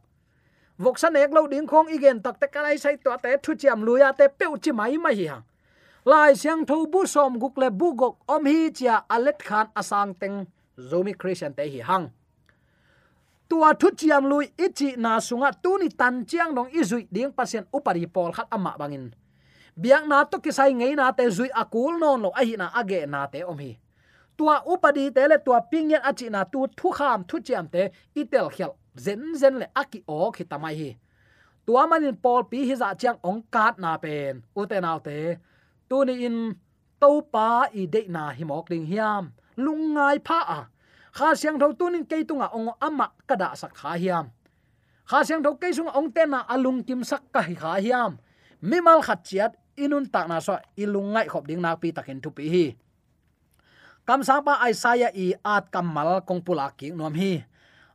vok 0.83 0.97
san 1.03 1.21
ek 1.23 1.31
lo 1.37 1.47
ding 1.53 1.69
khong 1.71 1.89
igen 1.97 2.17
tak 2.25 2.41
te 2.41 2.47
kalai 2.55 2.77
sai 2.83 2.97
to 3.05 3.13
te 3.23 3.31
thu 3.45 3.53
chiam 3.61 3.79
luya 3.87 4.09
te 4.19 4.27
peu 4.39 4.53
chi 4.63 4.73
mai 4.73 4.97
mai 5.05 5.15
hi 5.21 5.27
hang 5.33 5.45
lai 6.05 6.33
siang 6.35 6.65
tho 6.67 6.87
bu 6.93 7.07
som 7.07 7.39
guk 7.39 7.59
le 7.59 7.69
bu 7.71 7.95
gok 8.01 8.15
om 8.27 8.45
hi 8.47 8.71
chia 8.79 8.95
alet 9.09 9.39
khan 9.49 9.67
asang 9.81 10.15
teng 10.21 10.47
zomi 10.91 11.13
christian 11.13 11.53
te 11.55 11.65
hi 11.69 11.81
hang. 11.81 12.09
Tua 13.49 13.75
thu 13.75 13.91
chiam 13.97 14.25
lui 14.31 14.47
ichi 14.57 14.97
na 14.97 15.21
sunga 15.21 15.51
tu 15.63 15.79
ni 15.79 15.89
tan 15.89 16.25
chiang 16.25 16.55
dong 16.55 16.71
izui 16.73 17.07
ding 17.11 17.33
pasien 17.33 17.65
upari 17.73 18.07
pol 18.07 18.33
khat 18.33 18.47
ama 18.51 18.75
bangin. 18.79 19.13
Biang 19.77 20.09
na 20.09 20.25
to 20.25 20.39
ki 20.39 20.53
sai 20.53 20.73
ngei 20.73 20.95
na 20.97 21.13
te 21.13 21.25
zui 21.29 21.51
akul 21.63 21.99
non 21.99 22.23
lo 22.23 22.31
hi 22.37 22.57
na 22.57 22.71
age 22.81 23.07
na 23.07 23.27
te 23.27 23.43
om 23.43 23.59
hi. 23.59 23.79
Tua 24.39 24.63
upadi 24.73 25.11
te 25.15 25.29
le 25.29 25.39
tua 25.45 25.61
pingyan 25.71 26.03
achi 26.03 26.31
na 26.31 26.45
tu 26.45 26.67
thu 26.77 26.91
kham 26.91 27.25
thu 27.29 27.41
chiam 27.41 27.69
te 27.69 27.91
itel 28.15 28.49
khel 28.57 28.73
zen 28.97 29.35
zen 29.41 29.55
le 29.61 29.67
aki 29.75 30.03
o 30.07 30.31
khi 30.31 30.45
tamai 30.45 30.75
hi. 30.75 30.91
Tua 31.67 31.87
manin 31.87 32.17
pol 32.17 32.43
pi 32.51 32.65
hi 32.69 32.75
za 32.75 32.95
chang 32.95 33.19
ong 33.23 33.43
kat 33.55 33.79
na 33.79 33.97
pen. 33.97 34.43
U 34.57 34.67
te 34.67 34.81
naw 34.81 34.99
te, 34.99 35.37
tu 35.89 36.05
ni 36.05 36.25
in 36.27 36.55
to 37.01 37.11
pa 37.33 37.69
i 37.73 37.87
de 37.87 38.03
na 38.09 38.31
hi 38.37 38.45
mok 38.45 38.69
ding 38.71 38.87
hiam. 38.87 39.33
Lungai 39.57 40.19
pha 40.27 40.41
a. 40.59 40.61
Kha 41.17 41.35
siang 41.35 41.59
tho 41.61 41.73
tunin 41.79 42.05
ke 42.11 42.23
tunga 42.29 42.49
ong 42.57 42.71
ama 42.81 43.07
kada 43.29 43.55
sak 43.61 43.75
kha 43.75 43.93
hiam. 44.03 44.27
Kha 45.11 45.19
siang 45.27 45.43
tho 45.43 45.55
ke 45.61 45.69
sung 45.77 45.91
ong 45.99 46.11
te 46.15 46.23
na 46.27 46.41
alung 46.55 46.81
kim 46.87 47.05
sak 47.05 47.23
ka 47.35 47.41
hi 47.43 47.55
kha 47.55 47.73
hiam. 47.85 48.19
Mi 48.63 48.79
mal 48.81 49.01
khat 49.03 49.21
chiat, 49.25 49.53
inun 49.77 50.07
tak 50.13 50.29
na 50.29 50.41
so 50.41 50.55
ilungai 50.77 51.27
khop 51.33 51.45
ding 51.49 51.61
na 51.65 51.75
pi 51.81 51.89
takin 51.97 52.21
tu 52.21 52.31
pi 52.31 52.45
hi. 52.55 52.67
Kam 54.07 54.23
sa 54.23 54.41
pa 54.43 54.61
isaiah 54.69 55.13
i 55.15 55.35
at 55.45 55.71
kamal 55.73 56.21
kong 56.29 56.43
pula 56.47 56.71
ki 56.79 56.91
nom 56.91 57.15
hi 57.15 57.43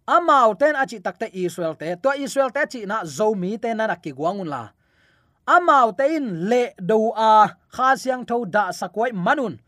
amau 0.07 0.53
ten 0.57 0.75
achi 0.75 1.01
takte 1.01 1.29
israel 1.33 1.75
te. 1.75 1.95
To 2.01 2.13
israel 2.17 2.49
te 2.49 2.65
chi 2.71 2.85
na 2.85 3.03
zomi 3.03 3.57
te 3.61 3.73
na 3.73 3.95
ki 3.95 4.11
guangun 4.13 4.49
la. 4.49 4.69
Amau 5.45 5.93
te 5.97 6.15
in 6.15 6.49
le 6.49 6.73
do 6.77 7.11
a 7.15 7.49
kha 7.75 7.95
siang 7.97 8.25
tho 8.25 8.45
da 8.45 8.71
sakwai 8.71 9.11
manun. 9.11 9.59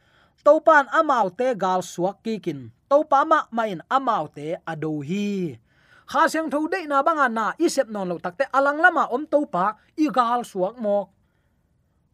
Topan 0.46 0.88
amau 0.94 1.30
te 1.30 1.54
gal 1.56 1.82
suak 1.82 2.24
ki 2.24 2.40
kin. 2.40 2.72
Topa 2.90 3.26
ma 3.26 3.40
main 3.52 3.82
amau 3.90 4.26
te 4.32 4.56
ado 4.66 5.02
hi. 5.02 5.60
Kha 6.08 6.28
siang 6.32 6.50
tho 6.50 6.68
de 6.72 6.88
na 6.88 7.04
banga 7.04 7.28
na 7.30 7.46
isep 7.60 7.90
non 7.90 8.08
lo 8.08 8.18
takte 8.18 8.46
alang 8.54 8.80
lama 8.80 9.10
om 9.12 9.28
topa 9.28 9.76
i 9.98 10.08
gal 10.08 10.42
suak 10.46 10.78
mo 10.80 11.10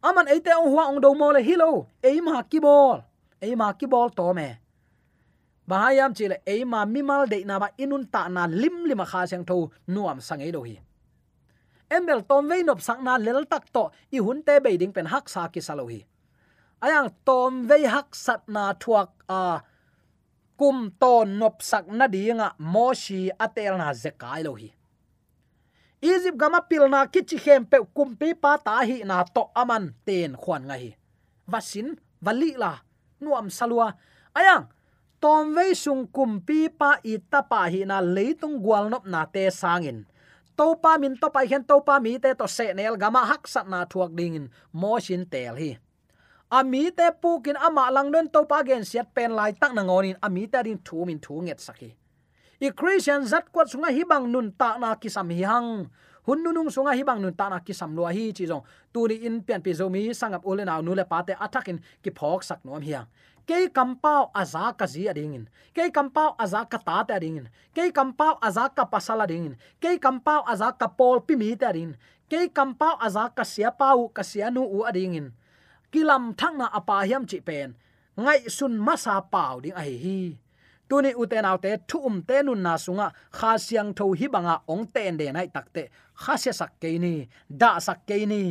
aman 0.04 0.28
eite 0.28 0.52
ong 0.52 0.68
huwa 0.68 0.92
ong 0.92 1.00
do 1.00 1.16
mo 1.16 1.32
le 1.32 1.40
hilo 1.40 1.88
eima 2.04 2.44
ki 2.44 2.60
bol. 2.60 3.00
Eima 3.40 3.72
ki 3.72 3.88
bol 3.88 4.12
to 4.12 4.36
me 4.36 4.63
bahayam 5.68 6.14
chile 6.14 6.40
eima, 6.46 6.84
mimal 6.86 7.28
de 7.28 7.44
na 7.44 7.58
ba 7.58 7.68
inun 7.78 8.04
ta 8.10 8.28
na 8.28 8.46
lim, 8.46 8.84
lima 8.84 9.04
kha 9.04 9.26
sang 9.26 9.44
tho, 9.44 9.70
nuam 9.88 10.20
sang 10.20 10.42
e 10.42 10.50
do 10.52 10.62
hi 10.62 10.78
embel, 11.90 12.22
tom 12.28 12.48
vein 12.48 12.68
op 12.68 12.80
sang 12.80 13.04
na 13.04 13.16
lel, 13.16 13.44
tak, 13.46 13.72
to 13.72 13.90
i 14.12 14.18
hun 14.18 14.42
te 14.42 14.58
be 14.60 14.76
ding, 14.76 14.92
pen, 14.92 15.06
hak, 15.06 15.28
sa 15.28 15.48
ki 15.48 15.60
salo 15.60 15.86
hi 15.86 16.04
ayang, 16.84 17.08
tom 17.24 17.64
ve 17.68 17.84
hak 17.84 18.14
sat 18.14 18.48
na, 18.48 18.72
thuak, 18.74 19.10
a, 19.28 19.62
kum 20.58 20.90
ton 21.00 21.38
nop, 21.38 21.62
sak, 21.62 21.88
na 21.88 22.06
dinga 22.08 22.52
moshi 22.58 23.30
atel, 23.40 23.78
na 23.78 23.92
zekai 23.92 24.44
lo 24.44 24.54
hi 24.60 24.68
egypt, 26.04 26.36
gama 26.36 26.60
pilna 26.68 27.06
kichi 27.08 27.38
hem 27.40 27.64
pe 27.64 27.78
kumpi 27.96 28.34
pa, 28.36 28.58
ta, 28.60 28.82
hi, 28.84 29.00
na, 29.08 29.24
to, 29.24 29.48
aman, 29.56 29.94
ten 30.04 30.36
khwan 30.36 30.68
nga, 30.68 30.76
hi. 30.76 30.92
Vasin, 31.48 31.96
vali, 32.20 32.52
la, 32.56 32.72
nuam, 33.20 33.48
salua. 33.48 33.92
Ayang 34.36 34.68
tom 35.24 35.56
ve 35.56 35.72
sung 35.72 36.04
kumpi 36.12 36.68
pa 36.68 37.00
ita 37.00 37.40
pa 37.40 37.64
hi 37.72 37.88
na 37.88 38.04
leitung 38.04 38.60
gwal 38.60 38.92
nop 38.92 39.08
na 39.08 39.24
te 39.24 39.48
sangin. 39.48 40.04
To 40.52 40.76
pa 40.76 41.00
min 41.00 41.16
to 41.16 41.32
pa 41.32 41.48
hen 41.48 41.64
to 41.64 41.80
pa 41.80 41.96
mi 41.96 42.20
te 42.20 42.36
to 42.36 42.44
se 42.44 42.76
nel 42.76 43.00
gama 43.00 43.24
hak 43.24 43.48
sat 43.48 43.64
na 43.64 43.88
thuak 43.88 44.12
dingin. 44.12 44.52
Mo 44.76 45.00
shin 45.00 45.24
tel 45.24 45.56
hi. 45.56 45.80
Ami 46.52 46.92
te 46.92 47.08
pukin 47.08 47.56
ama 47.56 47.88
lang 47.88 48.12
don 48.12 48.28
to 48.28 48.44
pa 48.44 48.60
gen 48.68 48.84
siat 48.84 49.16
pen 49.16 49.32
lai 49.32 49.56
tak 49.56 49.72
na 49.72 49.80
ngonin. 49.88 50.20
Ami 50.20 50.44
ta 50.44 50.60
ding 50.60 50.76
thu 50.84 51.08
min 51.08 51.16
thu 51.16 51.40
nget 51.40 51.56
saki 51.56 51.96
i 52.64 52.70
christian 52.70 53.26
zat 53.26 53.52
kwat 53.52 53.68
sunga 53.68 53.90
hibang 53.92 54.30
nun 54.32 54.52
ta 54.52 54.76
na 54.78 54.94
ki 54.94 55.08
sam 55.08 55.28
hi 55.28 55.42
hang. 55.42 55.88
Hun 56.24 56.40
nunung 56.40 56.72
sunga 56.72 56.96
hibang 56.96 57.20
nun 57.20 57.34
ta 57.36 57.48
na 57.48 57.58
ki 57.60 57.72
sam 57.72 57.96
lo 57.96 58.08
hi 58.08 58.32
chi 58.36 58.44
jong 58.48 58.64
tu 58.92 59.08
ni 59.08 59.16
in 59.26 59.40
pian 59.44 59.60
pi 59.64 59.72
zo 59.72 59.88
mi 59.88 60.08
sangap 60.20 60.44
ule 60.44 60.64
na 60.64 60.80
nu 60.80 60.94
le 60.94 61.04
pa 61.04 61.20
te 61.26 61.32
athakin 61.36 61.80
ki 62.02 62.10
phok 62.12 62.40
sak 62.44 62.60
nom 62.64 62.80
hiang 62.80 63.08
ke 63.48 63.68
kampau 63.76 64.32
aza 64.32 64.72
ka 64.78 64.86
zi 64.88 65.08
adingin 65.12 65.44
ke 65.76 65.92
kampau 65.92 66.32
aza 66.38 66.64
ka 66.64 66.78
ta 66.78 67.04
ta 67.08 67.14
adingin 67.20 67.46
ke 67.76 67.92
kampau 67.92 68.34
aza 68.40 68.68
ka 68.76 68.84
pasala 68.92 69.24
adingin 69.28 69.54
ke 69.82 70.00
kampau 70.04 70.40
aza 70.48 70.72
ka 70.80 70.88
pol 70.88 71.20
pi 71.26 71.36
mi 71.40 71.52
ta 71.56 71.68
adingin 71.72 71.96
ke 72.30 72.48
kampau 72.56 72.96
aza 73.06 73.28
ka 73.36 73.44
sia 73.44 73.70
pau 73.70 74.08
ka 74.08 74.22
sia 74.22 74.48
nu 74.50 74.64
u 74.76 74.78
à 74.82 74.90
adingin 74.90 75.26
kilam 75.92 76.32
thang 76.38 76.56
na 76.58 76.66
à 76.66 76.80
apa 76.80 76.96
hiam 77.08 77.24
chi 77.30 77.38
pen 77.48 77.68
ngai 78.16 78.40
sun 78.56 78.74
masa 78.86 79.20
pau 79.32 79.60
ding 79.64 79.76
ai 79.76 79.92
à 79.94 80.00
hi 80.04 80.18
tuni 80.88 81.10
uten 81.22 81.44
autte 81.44 81.70
thu 81.88 81.98
um 82.08 82.16
te 82.28 82.42
nun 82.42 82.62
na 82.62 82.72
sunga 82.84 83.06
kha 83.36 83.58
siang 83.58 83.90
tho 83.98 84.04
hi 84.18 84.26
banga 84.34 84.56
ong 84.72 84.84
ten 84.94 85.16
de 85.20 85.26
nai 85.32 85.48
takte 85.54 85.82
kha 86.22 86.34
se 86.42 86.52
sak 86.60 86.72
ke 86.80 86.90
ni 87.04 87.14
da 87.60 87.70
sak 87.86 87.98
ke 88.08 88.26
ni. 88.26 88.42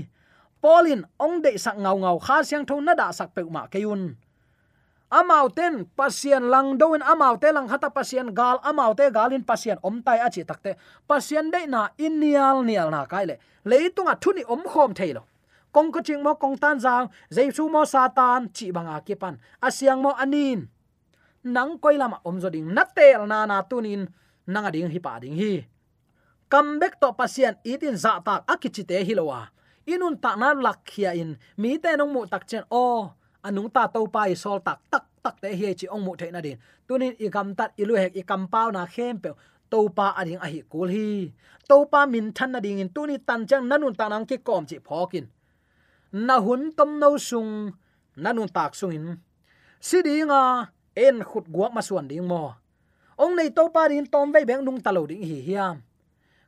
Polin 0.62 1.02
ong 1.20 1.42
de 1.44 1.58
sak 1.58 1.76
ngau 1.84 1.98
ngau, 2.04 2.18
kha 2.26 2.44
siang 2.44 2.66
tho 2.66 2.76
na 2.80 2.94
da 3.02 3.12
sak 3.12 3.30
pe 3.36 3.42
ma 3.56 3.68
ke 3.74 3.80
amau 5.20 5.46
ten 5.58 5.86
pasien 5.98 6.44
lang 6.54 6.78
doin 6.82 7.06
amau 7.06 7.38
te 7.42 7.50
lang 7.54 7.70
hata 7.72 7.90
pasien 7.98 8.34
gal 8.40 8.58
amau 8.70 8.92
te 8.98 9.06
galin 9.18 9.46
pasien 9.50 9.78
om 9.88 10.02
tai 10.06 10.20
achi 10.26 10.42
takte 10.50 10.72
pasien 11.10 11.46
de 11.54 11.62
na 11.74 11.82
inial 12.06 12.66
nial 12.68 12.90
na 12.90 13.06
kaile 13.06 13.36
leitunga 13.70 14.14
thuni 14.24 14.44
om 14.54 14.64
khom 14.72 14.94
thailo 14.98 15.24
kong 15.74 15.90
ko 15.90 16.00
ching 16.06 16.22
mo 16.22 16.38
kong 16.38 16.56
tan 16.62 16.78
jang 16.78 17.10
jaisu 17.34 17.66
mo 17.66 17.82
satan, 17.82 18.54
chi 18.54 18.70
banga 18.70 19.02
ki 19.02 19.18
pan. 19.18 19.42
Asyang 19.58 20.06
mo 20.06 20.14
anin. 20.14 20.70
Nang 21.44 21.82
koi 21.82 21.98
lama 21.98 22.22
om 22.24 22.38
zo 22.38 22.48
ding 22.54 22.70
natel 22.70 23.26
na 23.26 23.50
na 23.50 23.66
tunin, 23.66 24.06
nanga 24.46 24.70
ding 24.70 24.94
hi 24.94 25.00
pa 25.02 25.18
ding 25.18 25.34
hi. 25.34 25.66
Comeback 26.48 27.02
to 27.02 27.10
pasien 27.18 27.58
itin 27.66 27.98
za 27.98 28.22
tak 28.22 28.46
akichite 28.46 29.02
hilowa. 29.02 29.50
Inun 29.90 30.22
ta 30.22 30.38
na 30.38 30.54
lakhia 30.54 31.18
in, 31.18 31.36
mi 31.58 31.82
te 31.82 31.98
nong 31.98 32.14
mu 32.14 32.22
tak 32.30 32.46
chen 32.46 32.64
o 32.70 33.10
anung 33.44 33.70
ta 33.76 33.88
to 33.88 34.08
pa 34.08 34.32
i 34.32 34.36
sol 34.44 34.60
tak 34.68 34.80
tak 34.92 35.06
tak 35.24 35.36
te 35.42 35.50
hi 35.60 35.74
chi 35.80 35.88
ong 35.88 36.04
mu 36.06 36.16
the 36.20 36.32
na 36.32 36.42
din. 36.42 36.58
Tunin 36.88 37.14
i 37.20 37.28
gam 37.36 37.56
tat 37.56 37.72
ilu 37.82 37.96
hek 37.96 38.16
i 38.16 38.24
kam 38.30 38.48
pau 38.48 38.72
na 38.72 38.86
khem 38.86 39.20
pe. 39.24 39.30
To 39.72 39.90
pa 39.98 40.14
ading 40.20 40.42
a 40.46 40.48
hi 40.54 40.62
kul 40.72 40.90
hi. 40.96 41.32
To 41.70 41.86
pa 41.92 42.06
min 42.06 42.32
than 42.38 42.50
na 42.52 42.60
ding 42.60 42.80
in 42.84 42.90
tuni 42.96 43.16
tan 43.28 43.48
chang 43.50 43.66
nanun 43.70 43.96
ta 44.00 44.06
nang 44.08 44.26
ki 44.30 44.38
kom 44.48 44.66
chi 44.70 44.78
phokin 44.88 45.26
na 46.14 46.38
hun 46.46 46.72
tom 46.78 47.00
no 47.02 47.18
sung 47.18 47.74
nanun 48.24 48.50
tak 48.56 48.76
sung 48.80 48.94
in. 48.94 49.06
Sidinga 49.82 50.70
en 50.96 51.18
khut 51.30 51.46
guak 51.50 51.72
ma 51.74 51.82
suan 51.82 52.08
ding 52.08 52.28
mo. 52.32 52.54
Ong 53.18 53.34
nei 53.36 53.50
to 53.50 53.64
pa 53.74 53.90
rin 53.90 54.06
tom 54.06 54.32
ve 54.34 54.46
beng 54.46 54.64
nung 54.66 54.80
talo 54.86 55.02
ding 55.10 55.24
hi 55.30 55.42
hiam. 55.48 55.82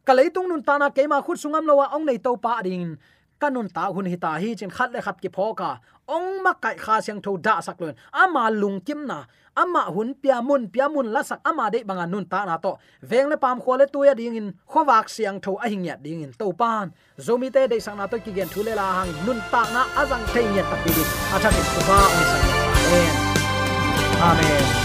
Ka 0.06 0.14
leitung 0.14 0.48
nun 0.50 0.62
ta 0.62 0.78
na 0.78 0.94
ke 0.94 1.08
ma 1.10 1.18
khut 1.26 1.38
sungam 1.42 1.66
lowa 1.66 1.90
ong 1.96 2.06
nei 2.06 2.22
to 2.22 2.38
pa 2.38 2.62
ding 2.62 2.98
kanun 3.42 3.68
ta 3.76 3.84
hun 3.96 4.06
hi 4.12 4.18
ta 4.24 4.32
hi 4.42 4.56
chen 4.60 4.70
khat 4.70 4.90
le 4.94 5.00
khat 5.06 5.18
ki 5.22 5.30
phoka 5.36 5.70
ong 6.16 6.44
ma 6.44 6.54
kai 6.64 6.76
kha 6.84 6.96
siang 7.06 7.22
tho 7.26 7.32
da 7.38 7.56
sak 7.62 7.82
lon 7.82 7.96
ama 8.12 8.44
lung 8.62 8.80
kim 8.88 9.02
na 9.10 9.18
ama 9.56 9.82
hun 9.96 10.14
pia 10.22 10.38
mun 10.48 10.68
pia 10.74 10.86
mun 10.90 11.08
la 11.16 11.22
sak 11.30 11.40
ama 11.50 11.66
de 11.74 11.80
banga 11.88 12.06
nun 12.14 12.26
ta 12.32 12.40
na 12.46 12.56
to 12.58 12.72
veng 13.10 13.28
le 13.32 13.38
pam 13.44 13.58
khole 13.64 13.86
tu 13.94 14.00
ya 14.08 14.14
ding 14.20 14.36
in 14.40 14.48
khowak 14.72 15.06
siang 15.16 15.38
tho 15.44 15.52
a 15.66 15.68
hing 15.72 15.86
ya 15.90 15.96
ding 16.06 16.22
in 16.26 16.34
to 16.40 16.48
pan 16.62 16.86
zomi 17.26 17.48
te 17.56 17.62
de 17.72 17.78
sang 17.86 17.98
na 17.98 18.06
to 18.12 18.18
ki 18.26 18.32
gen 18.38 18.50
thule 18.54 18.74
la 18.80 18.88
hang 18.98 19.12
nun 19.26 19.40
ta 19.52 19.62
na 19.76 19.82
azang 20.02 20.26
thei 20.34 20.46
nya 20.56 20.64
tak 20.72 20.82
bi 20.86 21.04
a 21.36 21.38
tha 21.44 21.50
ki 21.56 21.62
ba 21.88 22.00
mi 22.16 22.24
sang 22.32 22.48
amen 22.80 23.14
amen 24.32 24.85